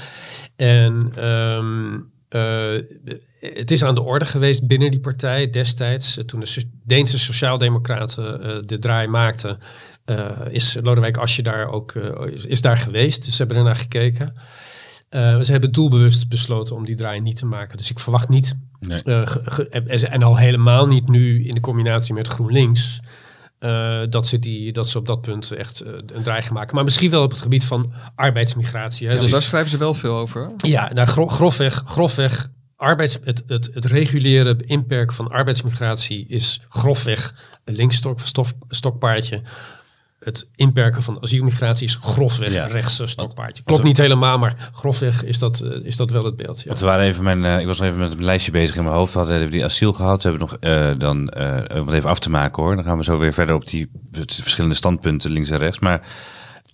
[0.56, 2.00] En ehm, eh,
[3.40, 8.42] het is aan de orde geweest binnen die partij destijds, eh, toen de Deense Sociaaldemocraten
[8.42, 9.58] eh, de draai maakten,
[10.04, 13.24] eh, is Lodewijk Assje daar ook eh, is, is daar geweest.
[13.24, 14.34] Dus ze hebben ernaar gekeken.
[15.08, 17.76] Eh, ze hebben doelbewust besloten om die draai niet te maken.
[17.76, 19.02] Dus ik verwacht niet, Nee.
[19.02, 23.00] eh, en al helemaal niet nu in de combinatie met GroenLinks,
[23.64, 26.74] eh, dat, ze die, dat ze op dat punt echt eh, een draai gaan maken.
[26.74, 29.06] Maar misschien wel op het gebied van arbeidsmigratie.
[29.08, 29.14] Hè.
[29.14, 30.42] Ja, Dus- daar schrijven ze wel veel over.
[30.56, 30.68] hè?
[30.68, 37.34] ja, nou, gro- grofweg, grofweg arbeids, het, het, het reguleren, inperken van arbeidsmigratie is grofweg
[37.64, 39.42] een linkstok stof- stokpaardje.
[40.24, 42.64] Het inperken van asielmigratie is grofweg Ja.
[42.64, 43.62] een rechtse stokpaardje.
[43.62, 46.58] Klopt niet helemaal, maar grofweg is dat, eh, is dat wel het beeld.
[46.58, 46.66] Ja.
[46.66, 48.82] Want we waren even mijn, eh, ik was nog even met een lijstje bezig in
[48.84, 49.12] mijn hoofd.
[49.12, 50.22] We hadden die asiel gehad.
[50.22, 51.16] We hebben nog eh, dan,
[51.80, 52.74] om het even af te maken hoor.
[52.74, 53.90] Dan gaan we zo weer verder op die
[54.26, 55.78] verschillende standpunten links en rechts.
[55.78, 56.00] Maar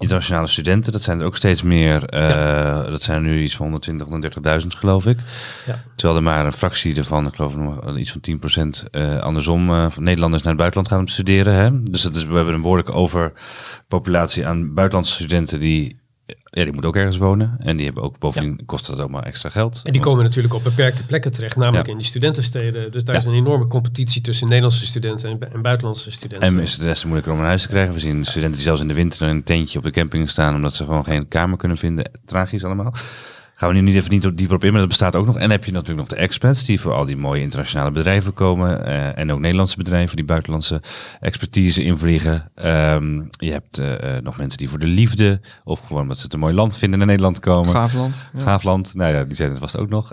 [0.01, 2.05] internationale studenten, dat zijn er ook steeds meer.
[2.05, 4.07] eh, Dat zijn er nu iets van 120,
[4.63, 5.19] 130.000 geloof ik.
[5.67, 5.83] Ja.
[5.95, 9.91] Terwijl er maar een fractie ervan, ik geloof nog iets van 10% eh andersom eh,
[9.91, 11.55] van Nederlanders naar het buitenland gaan om te studeren.
[11.55, 11.83] Hè?
[11.83, 16.00] Dus dat is, we hebben een behoorlijke overpopulatie aan buitenlandse studenten die,
[16.51, 17.57] ja, die moeten ook ergens wonen.
[17.59, 19.81] En die hebben ook bovendien, kost dat ook maar extra geld.
[19.85, 21.93] En die komen natuurlijk op beperkte plekken terecht, namelijk Ja.
[21.93, 22.93] in die studentensteden.
[22.93, 23.21] Dus daar Ja.
[23.21, 26.49] is een enorme competitie tussen Nederlandse studenten en, bu- en buitenlandse studenten.
[26.49, 27.95] En is het des te moeilijker om een huis te krijgen.
[27.95, 30.55] We zien studenten die zelfs in de winter in een tentje op de camping staan,
[30.55, 32.11] omdat ze gewoon geen kamer kunnen vinden.
[32.25, 32.93] Tragisch allemaal.
[33.61, 35.37] Gaan we nu niet even niet op- dieper op in, maar dat bestaat ook nog.
[35.39, 38.85] En heb je natuurlijk nog de expats, die voor al die mooie internationale bedrijven komen.
[38.87, 40.83] eh, en ook Nederlandse bedrijven die buitenlandse
[41.21, 42.51] expertise invliegen.
[42.55, 46.23] Ehm, je hebt eh, eh, nog mensen die voor de liefde, of gewoon omdat ze
[46.23, 47.71] het een mooi land vinden, naar Nederland komen.
[47.73, 48.21] Gaafland.
[48.33, 48.41] Ja.
[48.41, 50.13] Gaafland, nou ja, die zijn er vast ook nog.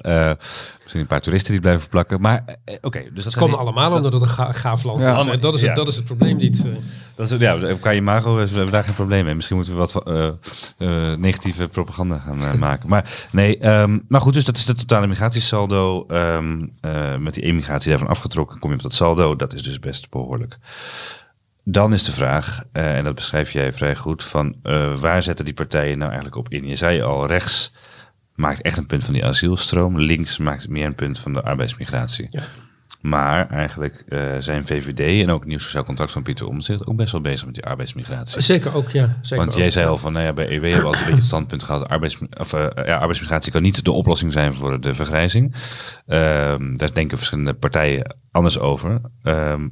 [0.87, 2.21] Eh, Misschien een paar toeristen die blijven plakken.
[2.21, 5.19] Maar eh, oké, dus dat komen die- allemaal omdat het een ga- gaaf land Ja.
[5.19, 5.25] is.
[5.27, 5.75] En dat is, het, Ja.
[5.75, 6.65] dat is het probleem niet.
[6.65, 6.71] eh.
[7.15, 9.35] Dat is, ja, qua imago we hebben daar geen probleem mee.
[9.35, 10.27] Misschien moeten we wat eh,
[11.11, 12.89] eh, negatieve propaganda gaan eh, maken.
[12.89, 16.05] Maar nee, ehm, maar goed, dus dat is de totale migratiesaldo.
[16.07, 19.35] Ehm, eh, met die emigratie daarvan afgetrokken kom je op dat saldo.
[19.35, 20.57] Dat is dus best behoorlijk.
[21.63, 25.45] Dan is de vraag, eh, en dat beschrijf jij vrij goed, van eh, waar zetten
[25.45, 26.67] die partijen nou eigenlijk op in?
[26.67, 27.71] Je zei al, rechts
[28.37, 29.99] maakt echt een punt van die asielstroom.
[29.99, 32.27] Links maakt meer een punt van de arbeidsmigratie.
[32.29, 32.43] Ja.
[33.01, 36.95] Maar eigenlijk eh, zijn VVD en ook het Nieuw Sociaal Contract van Pieter Omtzigt ook
[36.95, 38.41] best wel bezig met die arbeidsmigratie.
[38.41, 39.17] Zeker ook, ja.
[39.21, 39.71] Zeker Want jij ook.
[39.71, 41.89] zei al van, nou ja, bij EW hebben we altijd een beetje het standpunt gehad,
[41.89, 45.55] arbeids, of, eh, ja, arbeidsmigratie kan niet de oplossing zijn voor de vergrijzing.
[46.05, 49.01] Ehm, daar denken verschillende partijen anders over.
[49.23, 49.67] Ehm,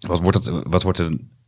[0.00, 0.98] wat, wordt het, wat wordt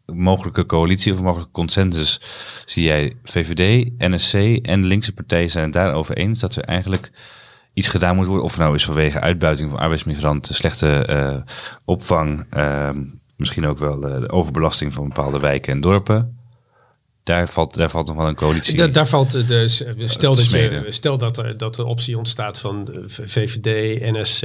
[0.07, 2.21] mogelijke coalitie of mogelijke consensus?
[2.67, 4.35] Zie jij VVD, NSC
[4.67, 7.11] en linkse partijen zijn het daarover eens dat er eigenlijk
[7.75, 8.45] iets gedaan moet worden?
[8.45, 11.37] Of nou is vanwege uitbuiting van arbeidsmigranten, slechte eh,
[11.85, 13.03] opvang, ehm,
[13.37, 16.39] misschien ook wel eh, de overbelasting van bepaalde wijken en dorpen.
[17.23, 18.77] Daar valt, daar valt nog wel een coalitie.
[18.77, 19.69] Da- daar valt de, de-
[20.09, 24.43] stel, dat je, stel dat er dat de optie ontstaat van VVD, NSC,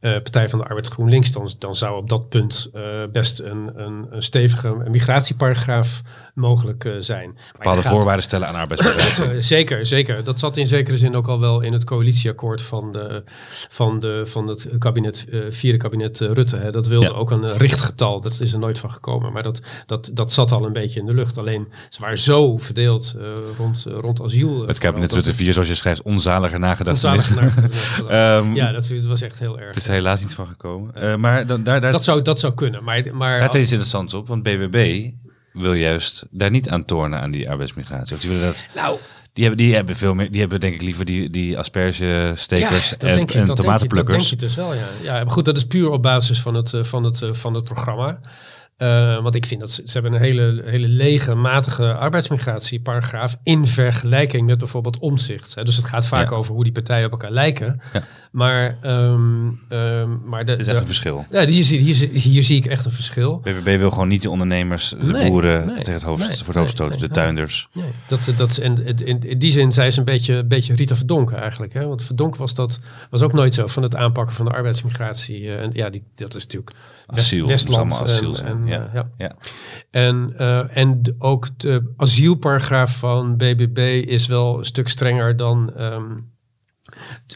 [0.00, 2.82] eh, Partij van de Arbeid GroenLinks, dan, dan zou op dat punt eh,
[3.12, 6.00] best een, een, een stevige migratieparagraaf
[6.34, 7.38] mogelijk eh, zijn.
[7.52, 9.24] Bepaalde gaat- voorwaarden stellen aan arbeidsmigratie.
[9.28, 10.24] Eh, zeker, zeker.
[10.24, 13.22] Dat zat in zekere zin ook al wel in het coalitieakkoord van, de,
[13.68, 16.56] van, de, van het kabinet, vierde kabinet Rutte.
[16.56, 16.70] Hè.
[16.70, 17.12] Dat wilde Ja.
[17.12, 18.20] ook een richtgetal.
[18.20, 19.32] Dat is er nooit van gekomen.
[19.32, 21.38] Maar dat, dat, dat zat al een beetje in de lucht.
[21.38, 23.14] Alleen ze waren zo verdeeld
[23.58, 24.66] rond, rond asiel.
[24.66, 27.30] Het kabinet Rutte 4, zoals je schrijft, onzaliger nagedachtenis.
[27.30, 27.56] Onzalig
[28.08, 29.74] Ehm, ja, dat, dat was echt heel erg.
[29.88, 30.94] Is er helaas niet van gekomen.
[30.94, 32.84] Eh, maar dan, daar, daar, Dat zou, dat zou kunnen.
[32.84, 35.10] Maar, maar daar is iets interessants op, want BBB
[35.52, 38.14] wil juist daar niet aan tornen aan die arbeidsmigratie.
[38.14, 38.66] Of die willen dat...
[38.74, 38.98] nou,
[39.32, 42.98] Die hebben, die hebben veel meer, die hebben denk ik liever die, die aspergestekers en,
[42.98, 44.16] denk je, en dat denk je, dat tomatenplukkers.
[44.16, 44.86] denk je dus wel, ja.
[45.02, 45.12] ja.
[45.24, 47.64] Maar goed, dat is puur op basis van het, eh, van het, eh, van het
[47.64, 48.20] programma.
[48.78, 53.66] Eh, want ik vind dat ze, ze hebben een hele, hele lege, matige arbeidsmigratieparagraaf in
[53.66, 55.54] vergelijking met bijvoorbeeld omzicht.
[55.54, 55.64] Hè.
[55.64, 56.36] Dus het gaat vaak Ja.
[56.36, 57.80] over hoe die partijen op elkaar lijken.
[57.92, 58.02] Ja.
[58.32, 61.26] Maar, ehm, ehm, maar de, Het is echt de- een verschil.
[61.30, 63.38] ja, hier, zie- hier, zie- hier zie ik echt een verschil.
[63.42, 66.46] BBB wil gewoon niet de ondernemers, de Nee, boeren nee, tegen het hoofd, nee, voor
[66.46, 67.68] het hoofd stoten, de tuinders.
[67.72, 70.96] Nee, dat, dat, en in, in, die zin zei ze een beetje, een beetje Rita
[70.96, 71.72] Verdonk eigenlijk.
[71.72, 71.86] Hè?
[71.86, 75.46] Want Verdonk was, dat, was ook nooit zo van het aanpakken van de arbeidsmigratie.
[75.48, 76.76] eh, en ja, die, dat is natuurlijk
[77.16, 77.92] Asiel, Westland.
[78.02, 78.84] asiel en, zijn, en, ja.
[78.86, 79.08] eh, ja.
[79.16, 79.36] Ja.
[79.90, 86.16] En, eh, en ook de asielparagraaf van BBB is wel een stuk strenger dan ehm,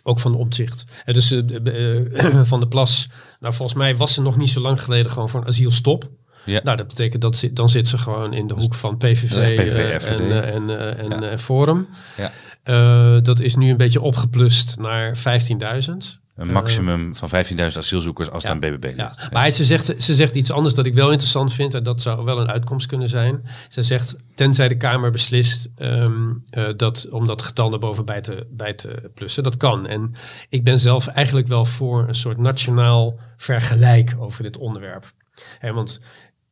[0.02, 0.84] ook van de omzicht.
[1.04, 3.08] En dus eh, de- eh, van de plas,
[3.40, 6.10] nou volgens mij was ze nog niet zo lang geleden gewoon voor een asielstop.
[6.44, 6.60] Ja.
[6.64, 10.52] Nou, dat betekent dat ze, dan zit ze gewoon in de hoek van PVV, en,
[10.52, 11.38] en, en Ja.
[11.38, 11.88] Forum.
[12.16, 13.20] Ja.
[13.20, 16.20] Dat is nu een beetje opgeplust naar 15.000.
[16.36, 18.66] Een maximum van 15.000 asielzoekers als het Ja.
[18.68, 18.96] aan BBB ligt.
[18.96, 21.74] Ja, maar ze zegt, ze zegt iets anders dat ik wel interessant vind.
[21.74, 23.42] En dat zou wel een uitkomst kunnen zijn.
[23.68, 28.20] Ze zegt, tenzij de Kamer beslist ehm, eh, dat, om dat getal naar boven bij
[28.20, 29.42] te, bij te plussen.
[29.42, 29.86] Dat kan.
[29.86, 30.14] En
[30.48, 35.12] ik ben zelf eigenlijk wel voor een soort nationaal vergelijk over dit onderwerp.
[35.60, 36.00] Want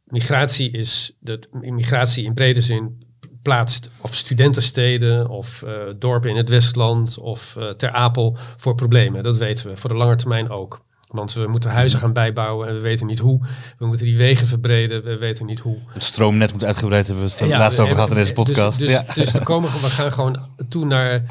[0.05, 3.09] migratie is, dat migratie in brede zin
[3.51, 9.23] plaatst of studentensteden of eh, dorpen in het Westland of eh, Ter Apel voor problemen.
[9.23, 10.81] Dat weten we, voor de lange termijn ook.
[11.09, 13.41] Want we moeten huizen gaan bijbouwen en we weten niet hoe.
[13.79, 15.77] We moeten die wegen verbreden, we weten niet hoe.
[15.89, 18.79] Het stroomnet moet uitgebreid hebben we het Ja, laatst over gehad in deze dus- podcast.
[18.79, 19.05] Dus, ja.
[19.15, 21.23] dus, er komen, we gaan gewoon toe naar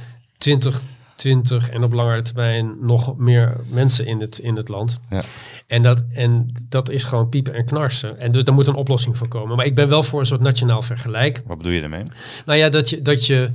[1.19, 4.99] 2020 en op langere termijn nog meer mensen in het, in het land.
[5.09, 5.21] Ja.
[5.67, 8.19] En dat, en dat is gewoon piepen en knarsen.
[8.19, 9.55] En dus daar moet een oplossing voor komen.
[9.55, 11.41] Maar ik ben wel voor een soort nationaal vergelijk.
[11.45, 12.03] Wat bedoel je daarmee?
[12.45, 13.49] Nou ja, dat je, dat je,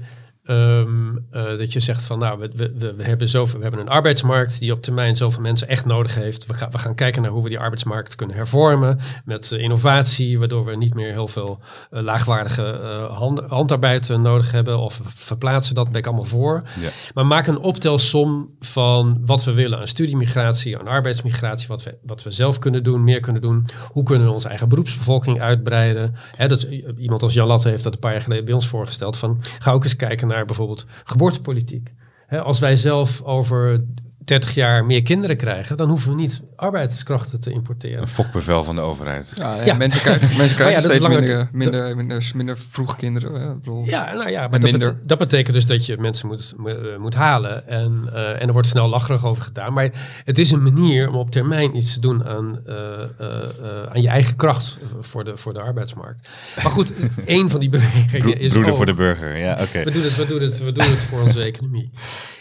[0.44, 3.88] ehm, eh, dat je zegt van nou, we, we, we, hebben zoveel, we hebben een
[3.88, 6.46] arbeidsmarkt die op termijn zoveel mensen echt nodig heeft.
[6.46, 10.38] We gaan, we gaan kijken naar hoe we die arbeidsmarkt kunnen hervormen met eh, innovatie,
[10.38, 12.62] waardoor we niet meer heel veel eh, laagwaardige
[13.11, 14.78] hand, handarbeid nodig hebben.
[14.78, 16.62] Of verplaatsen dat, ben ik allemaal voor.
[16.80, 16.88] Ja.
[17.14, 22.22] Maar maak een optelsom van wat we willen aan studiemigratie, aan arbeidsmigratie, wat we, wat
[22.22, 23.66] we zelf kunnen doen, meer kunnen doen.
[23.92, 26.14] Hoe kunnen we onze eigen beroepsbevolking uitbreiden?
[26.46, 26.66] Dat,
[26.98, 29.16] iemand als Jan Latte heeft dat een paar jaar geleden bij ons voorgesteld.
[29.16, 31.94] Van, ga ook eens kijken naar bijvoorbeeld geboortepolitiek.
[32.29, 33.85] Als wij zelf over
[34.25, 38.00] 30 jaar meer kinderen krijgen, dan hoeven we niet arbeidskrachten te importeren.
[38.00, 39.33] Een fokbevel van de overheid.
[39.64, 39.74] Ja.
[39.77, 43.55] Mensen krijgen, mensen krijgen ja, steeds minder, minder, minder, minder vroeg kinderen.
[43.55, 44.94] bedoel, Ja, nou ja, maar dat, minder.
[44.94, 47.68] bet- dat betekent dus dat je mensen moet, mo- eh, moet halen.
[47.68, 49.72] En, eh, en er wordt snel lacherig over gedaan.
[49.72, 49.90] Maar
[50.24, 52.74] het is een manier om op termijn iets te doen aan, eh,
[53.18, 56.29] eh, eh, aan je eigen kracht voor de, voor de arbeidsmarkt.
[56.62, 56.92] Maar goed,
[57.24, 59.37] één van die bewegingen Bro- is broeder ook- voor de burger.
[59.38, 59.83] Ja, oké.
[59.85, 61.90] we doen, het, we, doen het, we doen het voor onze economie.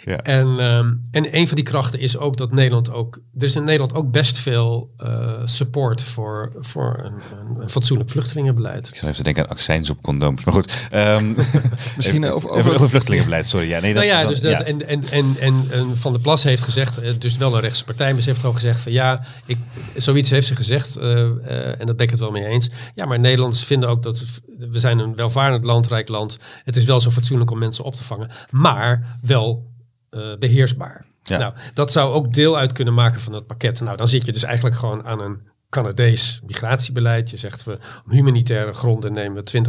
[0.05, 0.17] Ja.
[0.17, 3.19] En, ehm, en een van die krachten is ook dat Nederland ook...
[3.37, 8.09] Er is in Nederland ook best veel eh, support voor, voor een, een, een fatsoenlijk
[8.09, 8.87] vluchtelingenbeleid.
[8.87, 10.43] Ik zou even denken aan accijns op condooms.
[10.43, 10.87] Maar goed.
[10.91, 11.33] ehm,
[11.95, 13.67] Misschien even- over- over, vluchtelingenbeleid, sorry.
[13.67, 14.63] Ja, nee, dat nou ja, is dus dat, ja.
[14.63, 17.83] En, en, en, en, en Van der Plas heeft gezegd, eh, dus wel een rechtse
[17.83, 19.57] partij, maar ze heeft ook gezegd van ja, ik,
[19.95, 22.69] zoiets heeft ze gezegd, eh, eh, en dat ben ik het wel mee eens.
[22.95, 24.25] Ja, maar Nederlanders vinden ook dat
[24.57, 26.37] we zijn een welvarend land, rijk land.
[26.63, 29.71] Het is wel zo fatsoenlijk om mensen op te vangen, maar wel
[30.09, 31.05] eh, beheersbaar.
[31.29, 33.81] Nou, dat zou ook deel uit kunnen maken van het pakket.
[33.81, 35.41] Nou, dan zit je dus eigenlijk gewoon aan een
[35.73, 37.29] Canadees migratiebeleid.
[37.29, 37.71] Je zegt we
[38.05, 39.61] op humanitaire gronden nemen we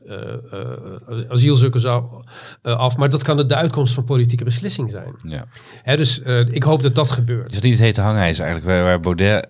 [0.00, 0.16] 20.000 eh,
[0.50, 2.04] eh, asielzoekers af,
[2.62, 2.96] eh, af.
[2.96, 5.14] Maar dat kan de uitkomst van politieke beslissing zijn.
[5.22, 5.44] ja.
[5.82, 7.48] Hè, dus ik hoop dat dat gebeurt.
[7.48, 8.74] Is dat niet het hete hangijzer eigenlijk?
[8.74, 9.48] Waar, waar Baudet,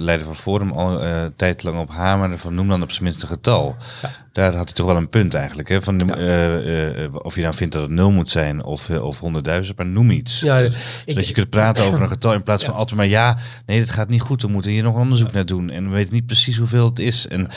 [0.00, 3.22] leider van Forum, al eh tijd lang op hamerde van noem dan op zijn minst
[3.22, 3.76] een getal.
[4.32, 5.68] Daar had hij toch wel een punt eigenlijk.
[5.68, 5.82] Hè?
[5.82, 6.16] Van, Ja.
[6.16, 10.10] eh, of je nou vindt dat het nul moet zijn of, of 100.000, maar noem
[10.10, 10.40] iets.
[10.40, 10.72] Ja, ik,
[11.06, 13.90] Zodat je kunt praten over een getal in plaats van altijd maar ja, nee, dit
[13.90, 14.42] gaat niet goed.
[14.42, 15.70] We moeten hier nog een onderzoek naar doen.
[15.70, 17.48] En we weten niet precies hoeveel het is en,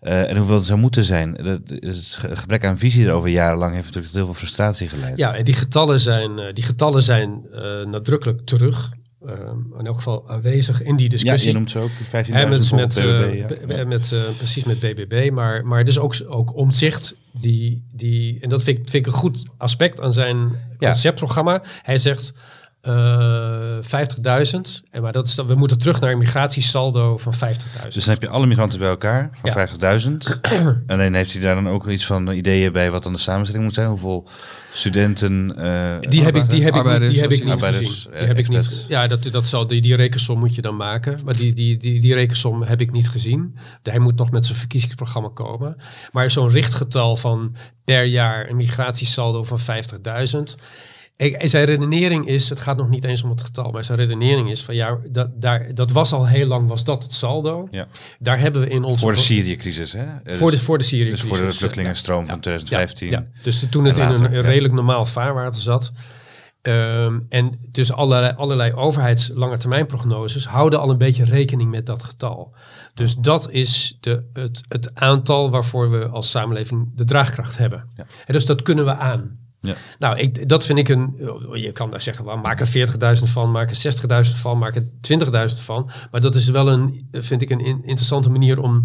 [0.00, 1.34] eh, en hoeveel het zou moeten zijn.
[1.42, 5.18] Dat, het ge- gebrek aan visie erover jarenlang heeft natuurlijk tot heel veel frustratie geleid.
[5.18, 8.90] ja, en die getallen zijn, eh, die getallen zijn eh, nadrukkelijk terug.
[9.26, 9.32] eh,
[9.78, 11.48] in elk geval aanwezig in die ja discussie.
[11.50, 13.34] je noemt ze ook 15.000 Hè, met, met, BBB,
[13.68, 13.84] ja.
[13.84, 17.16] b- met, precies met BBB, maar, maar dus ook, ook omzicht.
[17.32, 20.36] Die, die, en dat vind ik, vind ik een goed aspect aan zijn
[20.78, 20.88] Ja.
[20.88, 21.62] conceptprogramma.
[21.82, 22.32] Hij zegt
[22.84, 27.94] eh 50.000, en maar dat is, dan- we moeten terug naar een migratiesaldo van 50.000.
[27.94, 29.54] Dus dan heb je alle migranten bij elkaar van Ja.
[30.00, 30.40] 50.000.
[30.86, 33.74] Alleen heeft hij daar dan ook iets van ideeën bij wat dan de samenstelling moet
[33.74, 33.88] zijn?
[33.88, 34.28] Hoeveel
[34.72, 35.56] studenten...
[35.56, 38.12] eh, Die heb ik, die heb ik, niet- Arbeiders, die heb ik niet arbeiders, gezien.
[38.12, 38.84] eh, Die heb ik niet.
[38.88, 41.20] Ja, dat, dat zal, die, die rekensom moet je dan maken.
[41.24, 43.56] Maar die, die, die, die rekensom heb ik niet gezien.
[43.82, 45.76] Hij moet nog met zijn verkiezingsprogramma komen.
[46.12, 50.40] Maar zo'n richtgetal van per jaar een migratiesaldo van 50.000.
[51.16, 54.50] En Zijn redenering is, het gaat nog niet eens om het getal, maar zijn redenering
[54.50, 57.68] is van ja, dat, daar, dat was al heel lang, was dat het saldo.
[57.70, 57.86] Ja.
[58.18, 58.98] Daar hebben we in onze...
[58.98, 60.04] Voor de Syrië-crisis, hè?
[60.24, 63.10] Voor de, dus- voor de Syrië Dus voor de vluchtelingenstroom van 2015.
[63.10, 65.92] ja, dus toen het in een redelijk normaal vaarwater zat.
[66.62, 71.86] Ehm, en dus allerlei, allerlei overheids lange termijn prognoses houden al een beetje rekening met
[71.86, 72.54] dat getal.
[72.94, 77.88] Dus dat is de, het, het aantal waarvoor we als samenleving de draagkracht hebben.
[77.96, 78.06] Ja.
[78.26, 79.43] En dus dat kunnen we aan.
[79.64, 79.74] Ja.
[79.98, 81.14] Nou, ik, dat vind ik een.
[81.52, 83.94] Je kan daar zeggen, well, maak er 40.000 van, maak er
[84.26, 84.84] 60.000 van, maak er
[85.48, 85.90] 20.000 van.
[86.10, 88.80] Maar dat is wel een, vind ik, een in- interessante manier om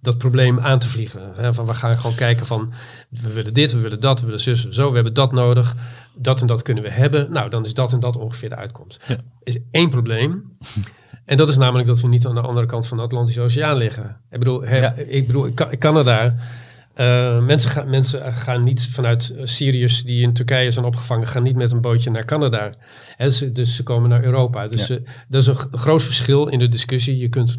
[0.00, 1.32] dat probleem aan te vliegen.
[1.36, 2.72] Hè, van we gaan gewoon kijken van,
[3.08, 5.74] we willen dit, we willen dat, we willen zus, zo, we hebben dat nodig.
[6.16, 7.32] Dat en dat kunnen we hebben.
[7.32, 9.02] Nou, dan is dat en dat ongeveer de uitkomst.
[9.06, 9.16] Ja.
[9.42, 10.42] Is één probleem.
[11.24, 13.76] En dat is namelijk dat we niet aan de andere kant van de Atlantische Oceaan
[13.76, 14.20] liggen.
[14.30, 14.92] Ik bedoel, Ja.
[14.92, 16.34] ik bedoel Canada.
[16.94, 21.42] Eh, mensen, gaan, mensen gaan niet vanuit eh, Syriërs die in Turkije zijn opgevangen, gaan
[21.42, 22.74] niet met een bootje naar Canada.
[23.30, 24.68] Ze- dus ze komen naar Europa.
[24.68, 24.98] Dus Ja.
[25.28, 27.18] dat is een groot verschil in de discussie.
[27.18, 27.56] Je kunt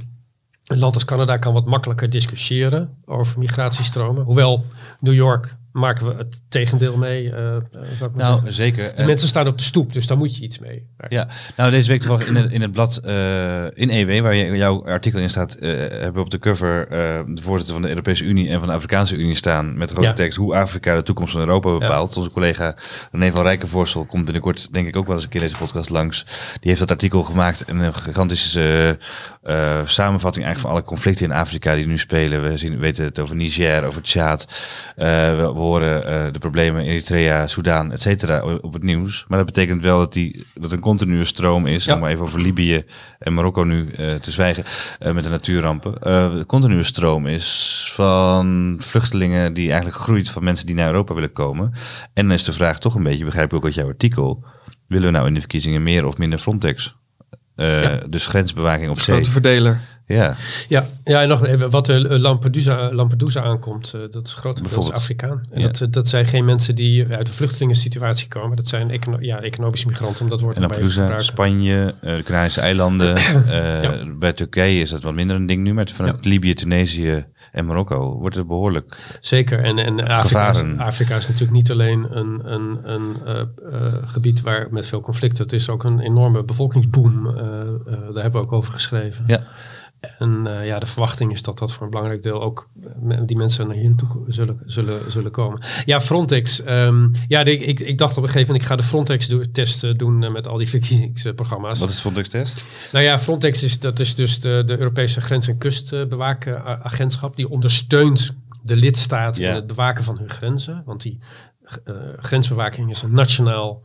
[0.65, 4.23] een land als Canada kan wat makkelijker discussiëren over migratiestromen.
[4.23, 4.65] Hoewel
[4.99, 7.31] New York maken we het tegendeel mee.
[7.31, 8.83] eh, eh, zou ik maar Nou, zeker.
[8.83, 10.87] De En- mensen staan op de stoep, dus daar moet je iets mee.
[11.09, 14.57] Ja, nou deze week toevallig in het, in het blad eh, in EW, waar je,
[14.57, 17.89] jouw artikel in staat, eh, hebben we op de cover eh, de voorzitter van de
[17.89, 20.13] Europese Unie en van de Afrikaanse Unie staan met grote Ja.
[20.13, 22.17] tekst hoe Afrika de toekomst van Europa bepaalt.
[22.17, 22.75] Onze collega
[23.11, 26.25] René van Rijkenvoorsel komt binnenkort denk ik ook wel eens een keer deze podcast langs.
[26.59, 28.97] Die heeft dat artikel gemaakt en een gigantische
[29.41, 32.43] eh, eh, samenvatting eigenlijk van alle conflicten in Afrika die nu spelen.
[32.49, 34.47] We zien, weten het over Niger, over Tjaad.
[34.95, 39.25] Eh, we, we horen eh, de problemen in Eritrea, Soudaan, et cetera op het nieuws.
[39.27, 41.93] Maar dat betekent wel dat, die, dat een continue stroom is, Ja.
[41.93, 42.83] om maar even over Libië
[43.19, 44.63] en Marokko nu eh, te zwijgen,
[44.99, 45.93] eh, met de natuurrampen.
[46.37, 51.33] De continue stroom is van vluchtelingen die eigenlijk groeit van mensen die naar Europa willen
[51.33, 51.71] komen.
[52.13, 54.43] En dan is de vraag toch een beetje, begrijp ik ook uit jouw artikel,
[54.87, 56.95] willen we nou in de verkiezingen meer of minder Frontex?
[57.55, 57.99] Ja.
[58.09, 59.15] Dus grensbewaking op zee.
[59.15, 59.81] Grote verdeler.
[60.07, 60.35] Ja,
[60.69, 64.91] Ja, ja, en nog even wat de Lampedusa, Lampedusa aankomt, eh, dat is grotendeels.
[64.91, 65.43] Afrikaan.
[65.51, 65.65] En Ja.
[65.65, 68.57] dat, eh, dat zijn geen mensen die uit de vluchtelingensituatie komen.
[68.57, 71.19] Dat zijn econo ja, economische migranten, om dat woord en Lampedusa.
[71.19, 73.15] Spanje, eh, de Canarische eilanden.
[73.17, 73.93] eh, Ja.
[74.19, 78.17] Bij Turkije is dat wat minder een ding nu, maar vanuit Libië, Tunesië en Marokko
[78.19, 78.97] wordt het behoorlijk.
[79.21, 80.63] Zeker, en, en Afrika, is.
[80.77, 83.39] Afrika is natuurlijk niet alleen een, een, een eh,
[83.71, 85.43] eh, gebied waar met veel conflicten.
[85.43, 87.27] Het is ook een enorme bevolkingsboom.
[87.27, 89.23] eh, eh, daar hebben we ook over geschreven.
[89.27, 89.41] Ja.
[90.19, 92.67] En eh, ja, de verwachting is dat dat voor een belangrijk deel ook
[93.09, 95.61] eh, die mensen naar hier naartoe ko- zullen, zullen, zullen komen.
[95.85, 96.63] Ja, Frontex.
[96.63, 99.91] ehm, ja, de- ik, ik dacht op een gegeven moment, ik ga de Frontex-test eh,
[99.95, 101.79] doen met al die verkiezingsprogramma's.
[101.79, 102.63] Wat is Frontex test?
[102.91, 107.35] Nou ja, Frontex is, dat is dus de, de Europese Grens- en Kustbewakenagentschap.
[107.35, 109.49] Die ondersteunt de lidstaat Ja.
[109.49, 110.81] in het bewaken van hun grenzen.
[110.85, 111.19] Want die
[112.19, 113.83] grensbewaking is een nationaal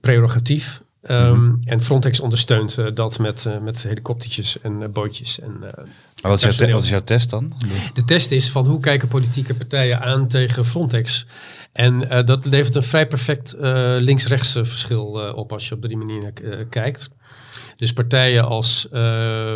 [0.00, 0.82] prerogatief.
[1.10, 5.40] Um, En Frontex ondersteunt uh, dat met, uh, met helikoptertjes en uh, bootjes.
[5.40, 5.60] En,
[6.22, 7.52] wat, is jouw wat is jouw test dan?
[7.92, 11.26] De test is van hoe kijken politieke partijen aan tegen Frontex.
[11.72, 13.54] En dat levert een vrij perfect
[13.98, 16.32] links-rechts verschil op als je op die manier
[16.68, 17.10] kijkt.
[17.76, 19.54] Dus partijen als uh,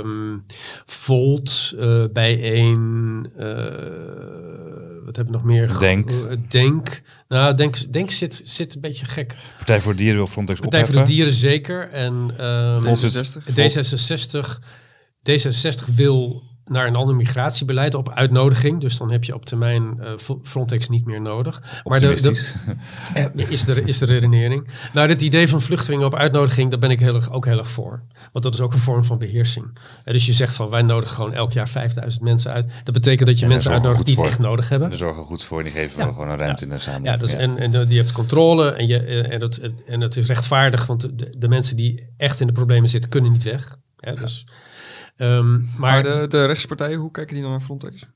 [0.87, 1.75] Volt,
[2.13, 3.33] Bijeen,
[5.09, 5.79] wat hebben we nog meer?
[5.79, 6.11] Denk.
[6.51, 7.03] Denk.
[7.29, 9.35] Nou, Denk, Denk zit, zit een beetje gek.
[9.57, 11.01] Partij voor Dieren wil Frontex Partij opheffen.
[11.01, 11.88] voor de Dieren zeker.
[11.88, 12.12] En
[12.44, 13.42] um, D66.
[13.55, 14.59] D66,
[15.31, 18.81] D66 wil naar een ander migratiebeleid op uitnodiging.
[18.81, 21.62] Dus dan heb je op termijn uh, Frontex niet meer nodig.
[21.85, 22.31] Maar de, de,
[23.48, 24.68] is, de, is de redenering.
[24.92, 27.68] Nou, het idee van vluchtelingen op uitnodiging, daar ben ik heel erg, ook heel erg
[27.70, 28.02] voor.
[28.33, 29.78] Want dat is ook een vorm van beheersing.
[30.04, 32.66] En dus je zegt van wij nodigen gewoon elk jaar 5000 mensen uit.
[32.85, 34.88] Dat betekent dat je Ja, mensen uitnodigt die het echt nodig hebben.
[34.88, 35.62] Daar zorgen goed voor.
[35.62, 36.07] Die geven Ja.
[36.07, 37.20] we gewoon een ruimte in de samenleving.
[37.20, 40.26] Ja, dus En, en je hebt controle en, je, eh, en, dat, en dat is
[40.26, 43.76] rechtvaardig, want de, de mensen die echt in de problemen zitten, kunnen niet weg.
[43.98, 44.46] Ja, dus,
[45.18, 48.07] ehm, maar de, de rechtspartijen, hoe kijken die dan naar Frontex?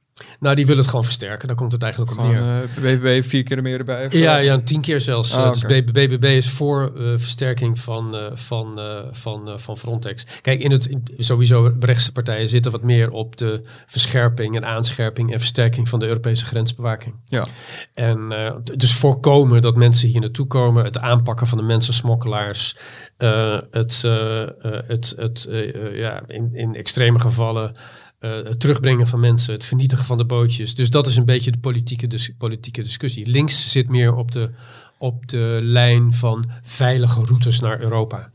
[0.41, 1.47] Nou, die willen het gewoon versterken.
[1.49, 2.39] Daar komt het eigenlijk op neer.
[2.41, 4.07] eh BBB vier keer meer erbij?
[4.07, 4.13] of?
[4.13, 5.35] Ja, ja, tien keer zelfs.
[5.35, 5.63] Ah, Eh, Dus.
[5.93, 10.27] BBB is voor eh, versterking van, eh, van, eh, van, eh, van Frontex.
[10.41, 15.33] Kijk, in het, in- sowieso rechtse partijen zitten wat meer op de verscherping en aanscherping
[15.33, 17.15] en versterking van de Europese grensbewaking.
[17.25, 17.47] Ja.
[17.95, 22.77] En eh, dus voorkomen dat mensen hier naartoe komen, het aanpakken van de mensensmokkelaars,
[23.17, 24.49] eh, het, eh, eh,
[24.87, 27.77] het, het eh, eh, ja, in, in extreme gevallen
[28.23, 30.75] eh, het terugbrengen van mensen, het vernietigen van de bootjes.
[30.75, 33.27] Dus dat is een beetje de politieke, dis- politieke discussie.
[33.27, 34.51] Links zit meer op de,
[34.99, 38.31] op de lijn van veilige routes naar Europa.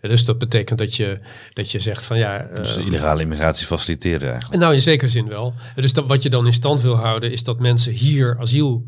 [0.00, 1.18] En dus dat betekent dat je,
[1.52, 2.48] dat je zegt van ja.
[2.54, 4.60] Dus eh, illegale immigratie faciliteren eigenlijk.
[4.60, 5.54] nou, in zekere zin wel.
[5.74, 8.84] Dus dat, wat je dan in stand wil houden, is dat mensen hier asiel.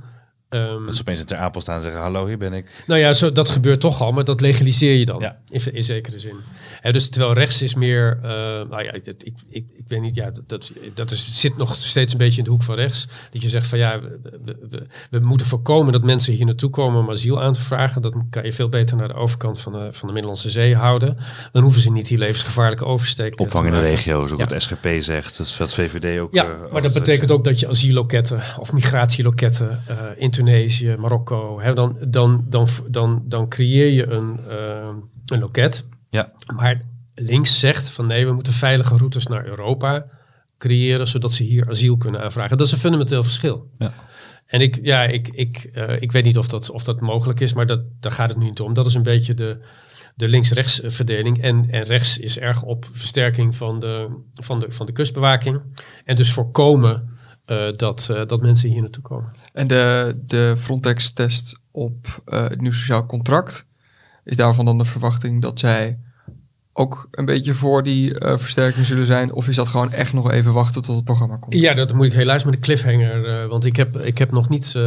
[0.48, 2.84] Ehm, Dat ze opeens ter Apel staan en zeggen, hallo, hier ben ik.
[2.86, 5.20] nou ja, zo, dat gebeurt toch al, maar dat legaliseer je dan.
[5.20, 5.38] Ja.
[5.48, 6.34] In, in zekere zin.
[6.80, 8.18] Hè, dus terwijl rechts is meer.
[8.22, 8.30] eh,
[8.70, 11.74] nou ja, ik, ik, ik, ik weet niet, ja, dat- dat, dat is, zit nog
[11.76, 13.06] steeds een beetje in de hoek van rechts.
[13.30, 16.70] Dat je zegt van ja, we, we, we, we moeten voorkomen dat mensen hier naartoe
[16.70, 18.02] komen om asiel aan te vragen.
[18.02, 21.16] Dat kan je veel beter naar de overkant van de, van de Middellandse Zee houden.
[21.52, 23.38] Dan hoeven ze niet die levensgevaarlijke oversteken.
[23.38, 24.46] Opvang te in de ook Ja.
[24.46, 25.36] wat SGP zegt.
[25.38, 26.34] Dat is wat VVD ook.
[26.34, 31.60] Ja, eh, maar dat betekent ook dat je asielloketten of migratieloketten eh, in Tunesië, Marokko,
[31.60, 34.94] hè, dan, dan, dan, dan, dan creëer je een, eh,
[35.26, 35.86] een loket.
[36.10, 36.32] Ja.
[36.54, 36.82] Maar
[37.14, 40.06] links zegt van nee, we moeten veilige routes naar Europa
[40.58, 42.56] creëren, zodat ze hier asiel kunnen aanvragen.
[42.56, 43.70] Dat is een fundamenteel verschil.
[43.76, 43.92] Ja.
[44.46, 47.52] En ik, ja, ik, ik, eh, ik weet niet of dat, of dat mogelijk is,
[47.52, 48.74] maar dat, daar gaat het nu niet om.
[48.74, 49.58] Dat is een beetje de,
[50.14, 51.42] de links-rechts verdeling.
[51.42, 55.60] En, en rechts is erg op versterking van de, van de, van de kustbewaking.
[56.04, 57.15] En dus voorkomen
[57.46, 59.32] eh, dat, eh, dat mensen hier naartoe komen.
[59.52, 63.66] En de, de Frontex-test op eh, het nieuw sociaal contract,
[64.24, 65.98] is daarvan dan de verwachting dat zij
[66.72, 69.32] ook een beetje voor die versterking zullen zijn?
[69.32, 71.54] Of is dat gewoon echt nog even wachten tot het programma komt?
[71.54, 73.48] Ja, dat moet ik helaas met een cliffhanger.
[73.48, 74.78] want ik heb, ik heb nog niet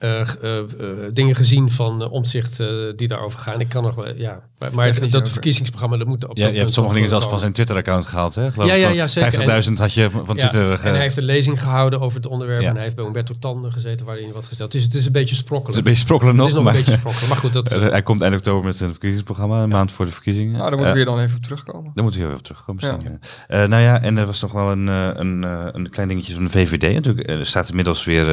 [0.00, 0.64] eh, eh, eh,
[1.12, 3.60] dingen gezien van uh, omzicht eh, die daarover gaan.
[3.60, 4.40] Ik kan nog wel, ja.
[4.74, 5.26] Maar, dat over.
[5.26, 8.34] verkiezingsprogramma, dat moet op Ja, dat je hebt sommige dingen zelfs van zijn Twitter-account gehaald,
[8.34, 8.50] hè?
[8.52, 9.64] Geloof Ja, ik, ja, van ja, zeker.
[9.68, 10.78] 50.000 had je van Ja, Twitter...
[10.78, 12.60] ge- en hij heeft een lezing gehouden over het onderwerp.
[12.62, 12.68] Ja.
[12.68, 14.72] En hij heeft bij Humberto Tanden gezeten waarin hij wat gesteld.
[14.72, 15.78] Dus het is een beetje Het is sprokkelen.
[15.78, 17.28] een beetje sprokkelen nog, het is nog maar een beetje sprokkelen.
[17.28, 20.52] Maar goed, dat, hij komt eind oktober met zijn verkiezingsprogramma, een maand voor de verkiezingen.
[20.52, 21.90] Nou, daar moeten we hier dan even op terugkomen.
[21.94, 22.86] Daar moeten we weer op terugkomen.
[22.86, 22.92] Ja.
[22.92, 23.62] misschien, ja.
[23.62, 26.34] Eh, nou ja, en er was nog wel een, eh, een, eh, een klein dingetje
[26.34, 26.94] van de VVD.
[26.94, 28.24] Natuurlijk, er staat inmiddels weer,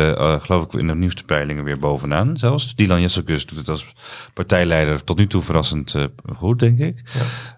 [0.42, 1.24] geloof ik, in de nieuwste
[1.58, 2.38] peilingen weer bovenaan.
[2.38, 3.94] Zelfs Dylan Jesselkus doet het als
[4.34, 6.04] partijleider tot nu toe verrassend eh,
[6.36, 7.04] goed, denk ik.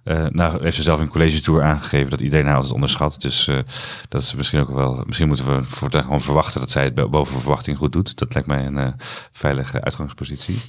[0.04, 3.22] Eh, nou, heeft ze zelf in college tour aangegeven dat iedereen haar altijd onderschat.
[3.22, 3.58] Dus eh,
[4.10, 5.04] dat is misschien ook wel.
[5.06, 8.18] Misschien moeten we voortaan gewoon verwachten dat zij het bo- boven verwachting goed doet.
[8.18, 8.94] Dat lijkt mij een
[9.32, 10.62] veilige uitgangspositie.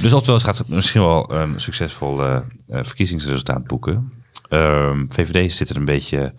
[0.00, 2.42] Dus als wel eens gaat het misschien wel een succesvol eh, eh,
[2.82, 4.12] verkiezingsresultaat boeken.
[4.48, 6.34] Ehm, VVD zit er een beetje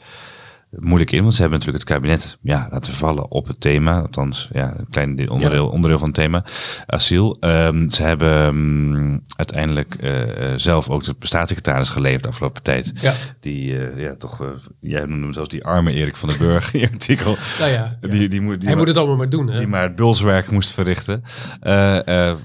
[0.79, 4.01] moeilijk in, want ze hebben natuurlijk het kabinet ja, laten vallen op het thema.
[4.01, 6.43] Althans, ja, een klein deel- onderdeel, onderdeel van het thema,
[6.85, 7.37] asiel.
[7.39, 12.93] Ehm, ze hebben mm, uiteindelijk eh, eh, zelf ook de staatssecretaris geleverd de afgelopen tijd.
[13.01, 13.13] ja.
[13.39, 16.79] Die, eh, ja, toch, jij noemde hem zelfs die arme Erik van den Burg in
[16.79, 17.35] je artikel.
[17.59, 18.07] Nou ja, ja.
[18.15, 19.47] Die, die, moet, die hij maar- moet het allemaal maar doen.
[19.47, 19.57] Hè?
[19.57, 21.23] die maar het bulswerk moest verrichten.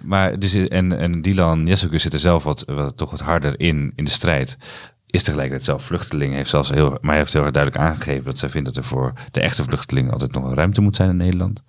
[0.04, 3.92] Maar dus, en, en Dylan Jessukus zit er zelf wat, wat, toch wat harder in,
[3.94, 4.58] in de strijd.
[5.10, 6.34] Is tegelijkertijd zelf vluchteling.
[6.34, 8.84] Heeft zelfs heel, maar hij heeft heel erg duidelijk aangegeven dat zij vindt dat er
[8.84, 11.62] voor de echte vluchtelingen altijd nog wel ruimte moet zijn in Nederland.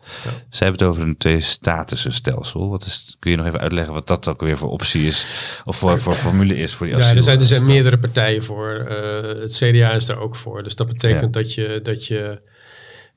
[0.49, 2.69] Zij hebben het over een twee-statussen-stelsel.
[2.69, 5.25] Wat is, kun je nog even uitleggen wat dat ook weer voor optie is?
[5.65, 7.17] Of voor, voor formule is voor die Ja, asiel?
[7.17, 8.73] er zijn, er zijn meerdere partijen voor.
[8.73, 10.63] Eh, het CDA is daar ook voor.
[10.63, 11.79] Dus dat betekent dat je.
[11.83, 12.41] Dat je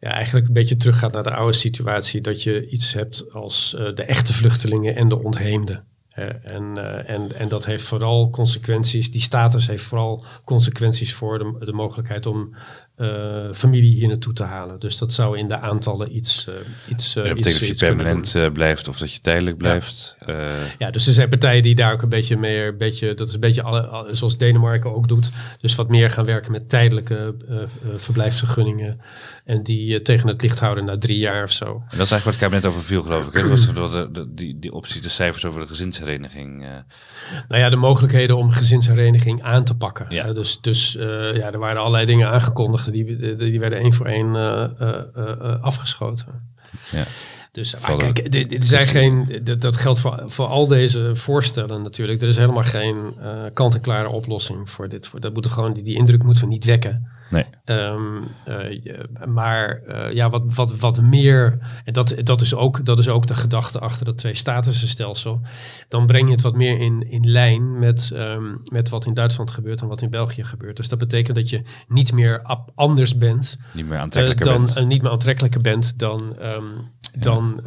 [0.00, 2.20] ja, eigenlijk een beetje teruggaat naar de oude situatie.
[2.20, 5.84] Dat je iets hebt als eh, de echte vluchtelingen en de ontheemden.
[6.14, 9.10] En, eh, en, en dat heeft vooral consequenties.
[9.10, 12.54] Die status heeft vooral consequenties voor de, de mogelijkheid om
[12.96, 13.08] eh,
[13.52, 14.80] familie hier naartoe te halen.
[14.80, 16.46] Dus dat zou in de aantallen iets.
[16.48, 16.54] eh
[16.88, 20.16] iets iets- betekent dat je permanent blijft of dat je tijdelijk blijft.
[20.78, 23.34] Ja, dus er zijn partijen die daar ook een beetje meer, een beetje, dat is
[23.34, 25.30] een beetje alle, zoals Denemarken ook doet.
[25.60, 27.34] Dus wat meer gaan werken met tijdelijke
[27.96, 29.00] verblijfsvergunningen.
[29.44, 31.64] En die tegen het licht houden na drie jaar of zo.
[31.64, 33.32] En dat is eigenlijk wat het kabinet over viel, geloof ik.
[33.32, 33.40] Hè?
[33.40, 36.58] Dat was toch de, de, die, die optie, de cijfers over de gezinshereniging.
[37.48, 40.06] Nou ja, de mogelijkheden om gezinshereniging aan te pakken.
[40.08, 40.32] Ja.
[40.32, 40.92] Dus dus
[41.34, 42.83] ja, er waren allerlei dingen aangekondigd.
[42.92, 46.52] Die, die, die werden één voor één eh, eh, eh, afgeschoten.
[46.90, 47.04] Ja.
[47.52, 51.82] Dus Vallen kijk, dit, dit zijn geen, dit- dat geldt voor, voor al deze voorstellen
[51.82, 52.22] natuurlijk.
[52.22, 53.14] Er is helemaal geen
[53.52, 55.08] kant-en-klare oplossing voor dit.
[55.08, 57.08] Voor, dat moeten gewoon, die, die indruk moeten we niet wekken.
[57.30, 57.44] Nee.
[57.64, 62.84] Ehm, eh, je- maar eh, ja, wat, wat, wat meer, en dat, dat, is ook,
[62.84, 65.40] dat is ook de gedachte achter dat twee-statussen-stelsel.
[65.88, 68.42] Dan breng je het wat meer in, in lijn met, ehm,
[68.72, 70.76] met wat in Duitsland gebeurt en wat in België gebeurt.
[70.76, 72.42] Dus dat betekent dat je niet meer
[72.74, 74.86] anders bent Niet meer eh, aantrekkelijker dan, bent.
[74.88, 76.64] niet meer aantrekkelijker bent dan, ehm,
[77.18, 77.60] dan,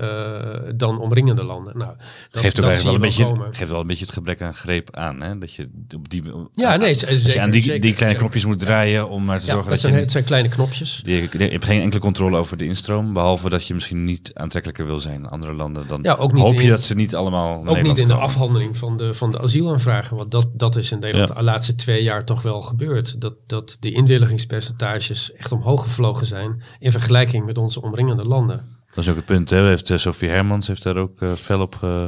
[0.76, 1.78] dan omringende landen.
[1.78, 1.91] Nou,
[2.32, 3.56] dat, geeft, dat wel een beetje, komen.
[3.56, 5.22] geeft wel een beetje het gebrek aan greep aan.
[5.22, 5.38] Hè?
[5.38, 6.24] Dat je op die,
[6.54, 8.18] Ja, nee, z- dat je zeker, aan die, zeker, die kleine zeker.
[8.18, 10.99] knopjes moet draaien om maar te Ja, zorgen dat zijn, het zijn kleine knopjes.
[11.03, 14.85] Je, je hebt geen enkele controle over de instroom, behalve dat je misschien niet aantrekkelijker
[14.85, 15.88] wil zijn in andere landen.
[15.88, 18.13] Dan Ja, ook niet hoop je in- dat ze niet allemaal Ook niet in de
[18.13, 20.17] afhandeling van de, van de asielaanvragen.
[20.17, 21.35] Want dat, dat is in Nederland Ja.
[21.35, 23.21] de laatste twee jaar toch wel gebeurd.
[23.21, 28.75] Dat, dat de inwilligingspercentages echt omhoog gevlogen zijn in vergelijking met onze omringende landen.
[28.89, 29.49] Dat is ook het punt.
[29.49, 29.67] Hè?
[29.67, 32.05] Heeft, eh, Sophie Hermans heeft daar ook eh, fel op uh,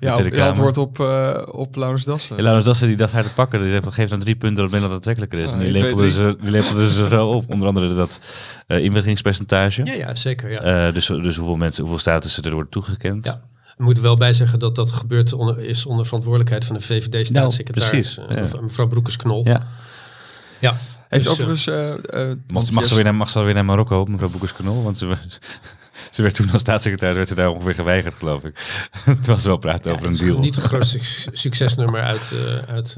[0.00, 2.36] Ja, op, ja, antwoord op, uh, op Laurens Dassen.
[2.36, 3.60] Ja, Laurens Dassen die dacht haar te pakken.
[3.60, 5.52] Die zei van geef dan drie punten dat Nederland aantrekkelijker is.
[5.52, 7.50] En die lepelde, ze, die lepelde ze zo op.
[7.50, 8.20] Onder andere dat
[8.68, 9.84] uh, inwilligingspercentage.
[9.84, 10.50] Ja, ja zeker.
[10.50, 10.86] Ja.
[10.86, 13.26] Uh, dus, dus hoeveel mensen, hoeveel statussen er worden toegekend.
[13.26, 13.40] Ja.
[13.76, 18.16] We moeten wel bij zeggen dat dat gebeurt onder, is onder verantwoordelijkheid van de VVD-staatssecretaris.
[18.16, 18.62] Nou, precies, ja.
[18.62, 19.46] mevrouw Broekers-Knol.
[19.46, 19.66] Ja.
[20.60, 20.74] ja.
[21.08, 21.66] Heeft dus, overigens...
[21.66, 24.82] Uh, uh, mag, mag, ze weer naar, mag ze weer naar Marokko, mevrouw Boekers-Knol?
[24.82, 25.16] Want ze,
[26.10, 28.86] ze werd toen als staatssecretaris werd ze daar ongeveer geweigerd, geloof ik.
[29.04, 30.38] het was wel praten ja, over een deal.
[30.38, 30.98] niet het grootste
[31.32, 32.32] succesnummer uit...
[32.34, 32.94] Uh, uit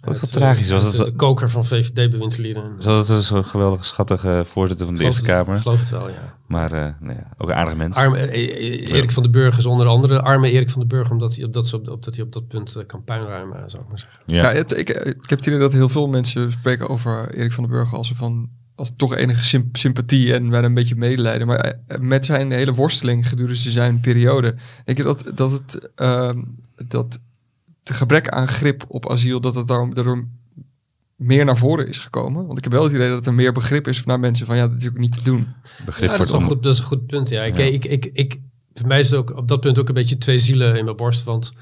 [0.00, 1.04] wat uit, tragisch was het.
[1.04, 2.74] De koker van VVD-bewindslieden.
[2.78, 5.56] Zoals het zo'n geweldige, schattige voorzitter van de Eerste het, Kamer.
[5.56, 6.36] Ik geloof het wel, ja.
[6.46, 7.96] Maar uh, nee, ook een aardig mens.
[7.96, 11.36] Arme, uh, Erik van den Burg is onder andere arme Erik van den Burg, omdat
[11.36, 13.98] hij op dat, op, dat, hij op dat punt uh, kan puinruimen, zou ik maar
[13.98, 14.20] zeggen.
[14.26, 17.52] Ja, ja het, ik, ik heb het idee dat heel veel mensen spreken over Erik
[17.52, 21.46] van den Burg als van als toch enige symp sympathie en bijna een beetje medelijden.
[21.46, 24.54] Maar eh, met zijn hele worsteling gedurende zijn periode,
[24.84, 26.30] denk je dat, dat het uh,
[26.88, 27.20] dat
[27.84, 30.26] het gebrek aan grip op asiel, dat het daarom, daardoor
[31.16, 32.46] meer naar voren is gekomen?
[32.46, 34.68] Want ik heb wel het idee dat er meer begrip is naar mensen van ja,
[34.68, 35.46] dat is ook niet te doen.
[35.84, 37.28] Begrip ja, dat, is een goed, dat is een goed punt.
[37.28, 37.42] Ja.
[37.42, 37.64] Ik, ja.
[37.64, 38.40] Ik, ik, ik,
[38.74, 40.96] voor mij is het ook op dat punt ook een beetje twee zielen in mijn
[40.96, 41.24] borst.
[41.24, 41.52] Want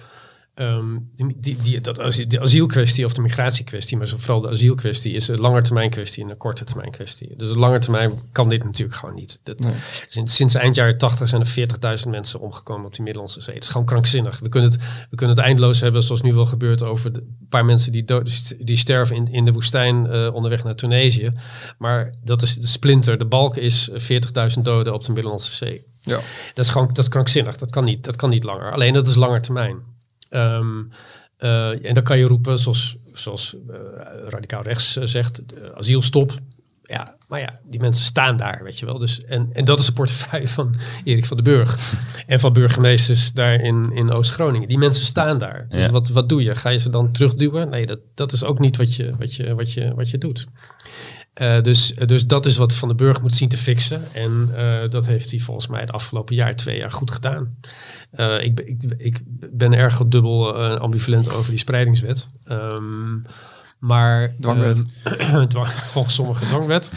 [0.54, 1.96] um, die, die, die, dat,
[2.26, 6.36] de asielkwestie of de migratiekwestie, maar vooral de asielkwestie, is een langetermijn kwestie en een
[6.36, 7.34] korte termijn kwestie.
[7.36, 9.40] Dus een lange termijn kan dit natuurlijk gewoon niet.
[9.42, 9.72] Dat, nee.
[10.08, 13.54] sinds, sinds eind jaren 80 zijn er 40.000 mensen omgekomen op die Middellandse Zee.
[13.54, 14.38] Het is gewoon krankzinnig.
[14.38, 14.80] We kunnen het,
[15.10, 18.66] we kunnen het eindeloos hebben, zoals nu wel gebeurt, over een paar mensen die, dood,
[18.66, 21.28] die sterven in, in de woestijn uh, onderweg naar Tunesië.
[21.78, 23.18] Maar dat is de splinter.
[23.18, 25.84] De balk is 40.000 doden op de Middellandse Zee.
[26.00, 26.20] Ja.
[26.54, 27.56] Dat is gewoon dat is krankzinnig.
[27.56, 28.72] Dat kan niet, dat kan niet langer.
[28.72, 29.93] Alleen dat is langer termijn.
[30.34, 30.90] Um,
[31.38, 33.76] uh, en dan kan je roepen, zoals, zoals uh,
[34.28, 35.42] radicaal rechts uh, zegt,
[35.74, 36.32] asielstop.
[36.82, 38.98] Ja, maar ja, die mensen staan daar, weet je wel.
[38.98, 40.74] Dus, en, en dat is de portefeuille van
[41.04, 41.94] Erik van den Burg.
[42.26, 44.68] en van burgemeesters daar in, in Oost-Groningen.
[44.68, 45.66] Die mensen staan daar.
[45.68, 45.90] Dus ja.
[45.90, 46.54] wat, wat doe je?
[46.54, 47.68] Ga je ze dan terugduwen?
[47.68, 50.46] Nee, dat, dat is ook niet wat je, wat je, wat je, wat je doet.
[51.40, 54.02] Uh, dus, dus dat is wat Van den Burg moet zien te fixen.
[54.12, 57.56] En uh, dat heeft hij volgens mij de afgelopen jaar, twee jaar goed gedaan.
[58.12, 59.20] Uh, ik, ik, ik,
[59.52, 62.28] ben erg dubbel ambivalent over die spreidingswet.
[62.50, 63.26] Um,
[63.78, 64.84] maar dwangwet.
[65.48, 66.90] dwang, volgens sommigen dwangwet.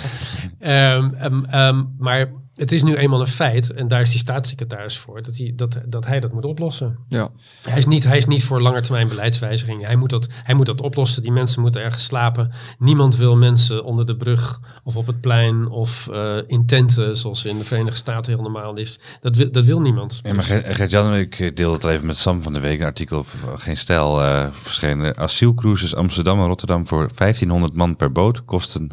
[0.59, 5.21] um, um, maar het is nu eenmaal een feit, en daar is die staatssecretaris voor,
[5.21, 6.97] dat hij dat, dat, hij dat moet oplossen.
[7.07, 7.29] Ja.
[7.61, 9.85] Hij, is niet, hij is niet voor langetermijn beleidswijziging.
[9.85, 11.21] Hij moet, dat, hij moet dat oplossen.
[11.21, 12.51] Die mensen moeten ergens slapen.
[12.79, 17.45] Niemand wil mensen onder de brug of op het plein of uh, in tenten, zoals
[17.45, 18.99] in de Verenigde Staten heel normaal is.
[19.21, 20.19] Dat wil, dat wil niemand.
[20.23, 23.27] Ja, maar Gert-Jan, ik deel het even met Sam van de week, een artikel op
[23.55, 25.17] Geen Stijl uh, verschenen.
[25.17, 28.91] Asielcruises Amsterdam en Rotterdam voor 1500 man per boot kosten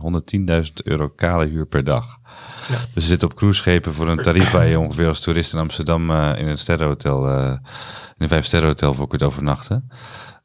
[0.64, 2.22] 110.000 euro kale huur per dag.
[2.68, 2.76] Ja.
[2.92, 6.10] Dus je zit op cruiseschepen voor een tarief waar je ongeveer als toerist in Amsterdam
[6.10, 7.58] uh, in een sterrenhotel, uh, in
[8.18, 9.90] een vijf sterrenhotel voor kunt overnachten.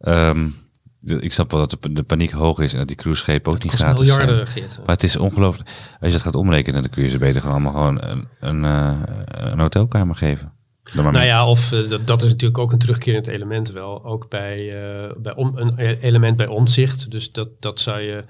[0.02, 0.56] Um,
[1.00, 3.72] de- ik snap wel dat de, paniek hoog is en dat die cruiseschepen ook niet
[3.72, 4.48] gratis miljarden, zijn.
[4.48, 4.78] Geert.
[4.78, 5.70] Maar het is ongelooflijk.
[5.70, 8.66] Als je dat gaat omrekenen, dan kun je ze beter gewoon allemaal gewoon een, een,
[8.66, 10.54] eh, een hotelkamer geven.
[10.94, 14.06] Nou ja, of eh, dat, dat is natuurlijk ook een terugkerend element wel.
[14.06, 17.12] Ook bij, eh, bij om, een element bij omzicht.
[17.12, 18.24] Dus dat, dat zou je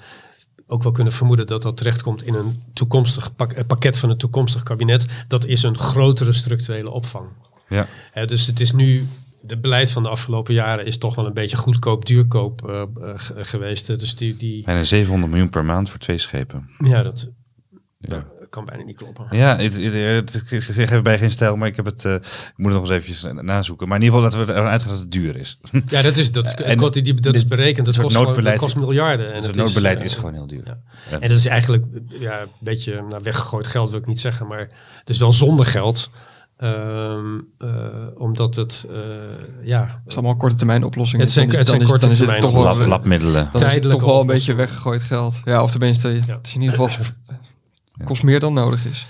[0.71, 4.17] ook wel kunnen vermoeden dat dat terechtkomt in een toekomstig pak, eh, pakket van een
[4.17, 5.05] toekomstig kabinet.
[5.27, 7.27] Dat is een grotere structurele opvang.
[7.67, 7.87] Ja.
[8.11, 9.07] Hè, dus het is nu,
[9.41, 12.87] de beleid van de afgelopen jaren is toch wel een beetje goedkoop, duurkoop eh, eh,
[13.15, 13.87] ge- geweest.
[13.87, 16.69] Dus die, die Bijna 700 miljoen per maand voor twee schepen.
[16.83, 17.29] ja, dat
[17.97, 18.25] Ja.
[18.49, 19.27] Kan bijna niet kloppen.
[19.31, 19.93] Ja, het, het,
[20.33, 22.05] het- ik zeg even bij geen stijl, maar ik heb het.
[22.05, 23.87] eh, ik moet het nog eens eventjes nazoeken.
[23.87, 25.59] Maar in ieder geval dat we ervan uitgaan dat het duur is.
[25.87, 27.85] Ja, dat is, dat is, En die, die, dat is berekend.
[27.85, 29.27] Dat soort kost, gewoon, dat noodbeleid- kost miljarden.
[29.29, 30.61] En het het noodbeleid eh, is gewoon heel duur.
[30.65, 30.77] ja.
[31.11, 31.19] Ja.
[31.19, 31.85] En dat is eigenlijk
[32.19, 34.47] ja, een beetje nou, weggegooid geld, wil ik niet zeggen.
[34.47, 34.59] Maar
[34.99, 36.09] het is wel zonder geld.
[36.57, 37.69] Ehm, eh,
[38.17, 38.97] omdat het, eh,
[39.63, 41.25] ja, Het is allemaal korte termijn oplossingen.
[41.25, 42.87] Het zijn- Dan is- het zijn dan is- korte dan is het termijn toch wel,
[42.87, 43.49] Lab, labmiddelen.
[43.53, 45.41] dan is het toch wel een beetje weggegooid geld.
[45.45, 47.05] Ja, of tenminste, het is in ieder geval
[48.03, 49.05] kost meer dan nodig is.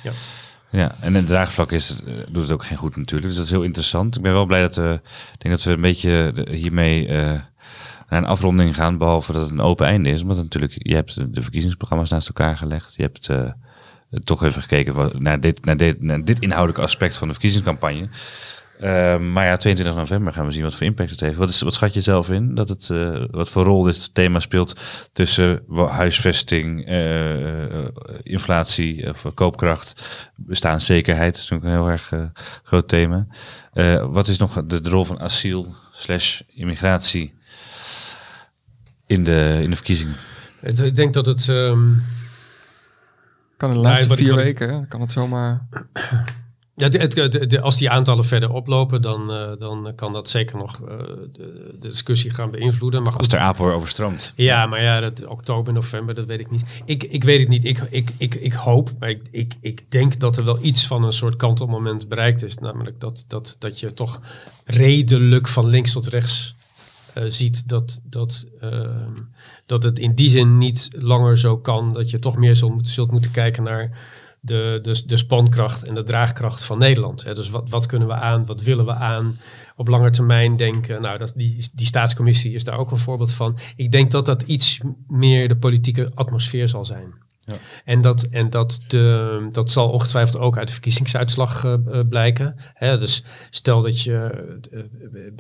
[0.72, 3.28] Ja, en het draagvlak is, eh, doet het ook geen goed natuurlijk.
[3.28, 4.16] Dus dat is heel interessant.
[4.16, 5.02] Ik ben wel blij dat we,
[5.38, 7.18] denk dat we een beetje de- hiermee eh,
[8.10, 8.98] naar een afronding gaan.
[8.98, 10.22] Behalve dat het een open einde is.
[10.22, 12.96] Want natuurlijk, je hebt de- verkiezingsprogramma's naast elkaar gelegd.
[12.96, 13.52] Je hebt eh,
[14.24, 18.08] toch even gekeken wat, naar, dit, naar, dit, naar dit inhoudelijke aspect van de verkiezingscampagne.
[18.80, 21.38] Eh, maar ja, 22 november gaan we zien wat voor impact het heeft.
[21.38, 22.56] Wat, is, wat schat je zelf in?
[22.56, 24.76] Dat het, eh, wat voor rol dit thema speelt
[25.14, 27.88] tussen huisvesting, eh, eh,
[28.24, 30.02] inflatie, of koopkracht,
[30.36, 31.34] bestaanszekerheid.
[31.34, 32.32] Dat is natuurlijk een heel erg
[32.64, 33.28] groot thema.
[33.74, 37.34] Eh, wat is nog de, de rol van asiel slash immigratie
[39.06, 40.16] in de, in de verkiezingen?
[40.62, 41.50] ik denk dat het...
[41.50, 41.88] ehm,
[43.58, 45.68] Kan in de laatste vier weken, kan het zomaar...
[46.80, 50.82] Ja, het- de- als die aantallen verder oplopen, dan, eh, dan kan dat zeker nog
[50.82, 50.98] eh,
[51.34, 53.04] de, de discussie gaan beïnvloeden.
[53.04, 54.34] Maar goed, Als er Apeldoorn overstroomt.
[54.36, 56.64] Ja, maar ja, dat, oktober, november, dat weet ik niet.
[56.86, 57.66] Ik, ik weet het niet.
[57.66, 61.04] Ik, ik, ik, ik hoop, maar ik, ik, ik denk dat er wel iets van
[61.04, 62.58] een soort kantelmoment bereikt is.
[62.58, 64.22] Namelijk dat, dat, dat je toch
[64.66, 66.56] redelijk van links tot rechts
[67.14, 69.12] eh, ziet dat, dat, ehm,
[69.66, 71.94] dat het in die zin niet langer zo kan.
[71.94, 73.98] Dat je toch meer zult, zult moeten kijken naar
[74.40, 77.24] de, de, de spankracht en de draagkracht van Nederland.
[77.24, 77.36] Hè.
[77.36, 79.40] Dus wat, wat kunnen we aan, wat willen we aan?
[79.76, 81.02] Op lange termijn denken.
[81.02, 83.58] Nou, dat, die, die staatscommissie is daar ook een voorbeeld van.
[83.76, 87.14] Ik denk dat dat iets meer de politieke atmosfeer zal zijn.
[87.40, 87.58] Ja.
[87.86, 91.80] En, dat, en dat, de, dat zal ongetwijfeld ook uit de verkiezingsuitslag eh, eh,
[92.10, 92.56] blijken.
[92.74, 94.30] Hè, dus stel dat je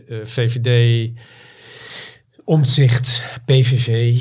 [0.07, 1.11] eh, VVD,
[2.43, 4.19] Omtzigt, PVV,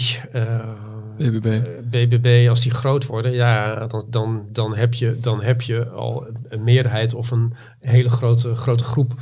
[1.19, 1.47] BBB.
[1.47, 5.89] eh, BBB, als die groot worden, ja, dan, dan, dan, heb, je, dan heb je
[5.89, 9.13] al een meerderheid of een hele grote, grote groep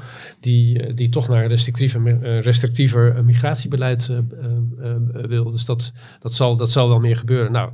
[0.41, 5.51] die, eh, die toch naar restrictiever, eh, restrictiever migratiebeleid eh, eh, eh, wil.
[5.51, 7.53] Dus dat, dat, zal, dat zal wel meer gebeuren.
[7.53, 7.71] Nou,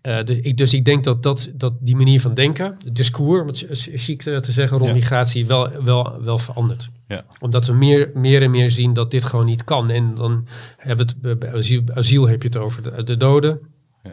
[0.00, 3.40] eh, dus, ik, dus ik denk dat, dat, dat die manier van denken, het discours,
[3.40, 4.96] om het ch- chic te zeggen, rond Ja.
[4.96, 7.24] migratie, wel, wel, wel verandert Ja.
[7.40, 9.90] omdat we meer, meer en meer zien dat dit gewoon niet kan.
[9.90, 10.46] En dan
[10.76, 13.60] hebben we het bij- asiel, asiel heb je het over de, de doden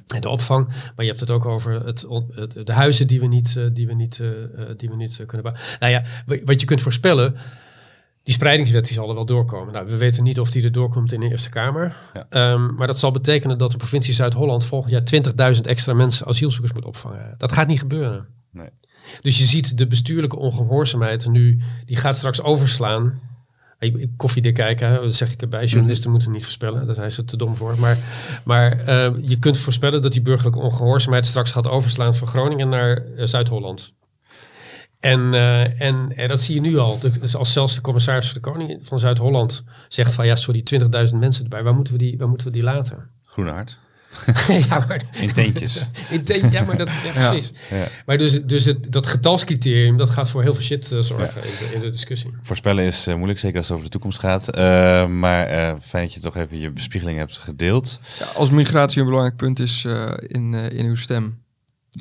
[0.08, 0.68] en de opvang.
[0.68, 2.06] Maar je hebt het ook over het,
[2.64, 4.28] de huizen die we niet, eh, die we niet, eh,
[4.78, 5.64] die we niet kunnen bouwen.
[5.80, 7.36] Nou ja, wa- wat je kunt voorspellen.
[8.26, 9.74] Die spreidingswet die zal er wel doorkomen.
[9.74, 11.96] Nou, we weten niet of die er doorkomt in de Eerste Kamer.
[12.14, 12.26] Ja.
[12.30, 15.04] Ehm, maar dat zal betekenen dat de provincie Zuid-Holland volgend jaar
[15.56, 17.36] 20.000 extra mensen asielzoekers moet opvangen.
[17.38, 18.28] Dat gaat niet gebeuren.
[18.52, 18.70] Nee.
[19.22, 23.20] Dus je ziet de bestuurlijke ongehoorzaamheid nu, die gaat straks overslaan.
[23.80, 25.66] Ik, ik koffiedik kijken, hè, dat zeg ik erbij.
[25.66, 27.80] Journalisten moeten niet voorspellen, daar zijn ze te dom voor.
[27.80, 27.98] Maar,
[28.44, 32.98] maar eh, je kunt voorspellen dat die burgerlijke ongehoorzaamheid straks gaat overslaan van Groningen naar
[32.98, 33.94] eh, Zuid-Holland.
[35.06, 37.00] En, eh, en, en dat zie je nu al.
[37.20, 40.64] Dus als zelfs de commissaris van de Koning van Zuid-Holland zegt van ja, sorry,
[41.10, 43.10] 20.000 mensen erbij, waar moeten we die, waar moeten we die laten?
[43.24, 43.80] Groene hart.
[44.70, 45.90] ja, maar, In tentjes.
[46.10, 47.52] in tent- ja, maar dat, ja, precies.
[47.70, 47.88] Ja.
[48.06, 51.50] Maar dus, dus het, dat getalscriterium, dat gaat voor heel veel shit eh, zorgen in,
[51.60, 52.34] de, in de discussie.
[52.42, 54.50] Voorspellen is eh, moeilijk, zeker als het over de toekomst gaat.
[54.50, 58.00] Eh, maar eh, fijn dat je toch even je bespiegeling hebt gedeeld.
[58.20, 61.44] Ja, als migratie een belangrijk punt is eh, in, in uw stem,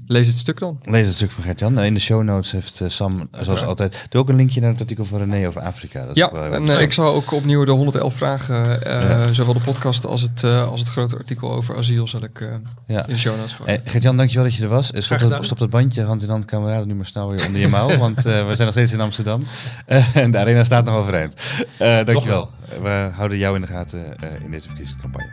[0.06, 0.78] lees het stuk dan.
[0.82, 1.78] Lees het stuk van Gert-Jan.
[1.78, 4.06] Eh, In de show notes heeft eh, Sam, zoals altijd...
[4.08, 6.00] Doe ook een linkje naar het artikel van René over Afrika.
[6.00, 9.32] Dat is Ja, en eh, ik zal ook opnieuw de 111 vragen, eh, Ja.
[9.32, 12.48] zowel de podcast als het, eh, als het grote artikel over asiel, zal ik eh,
[12.86, 13.06] Ja.
[13.06, 13.84] in de show notes gooien.
[13.84, 14.86] Eh, Gert-Jan, dankjewel dat je er was.
[14.86, 15.44] Stop dat, gedaan.
[15.44, 17.96] stop dat bandje, hand in hand, camera, nu maar snel weer onder je mouw.
[18.06, 19.44] want eh, we zijn nog steeds in Amsterdam.
[20.14, 21.40] En de arena staat nog overeind.
[21.78, 22.50] Eh dankjewel.
[22.82, 25.32] We houden jou in de gaten eh, in deze verkiezingscampagne.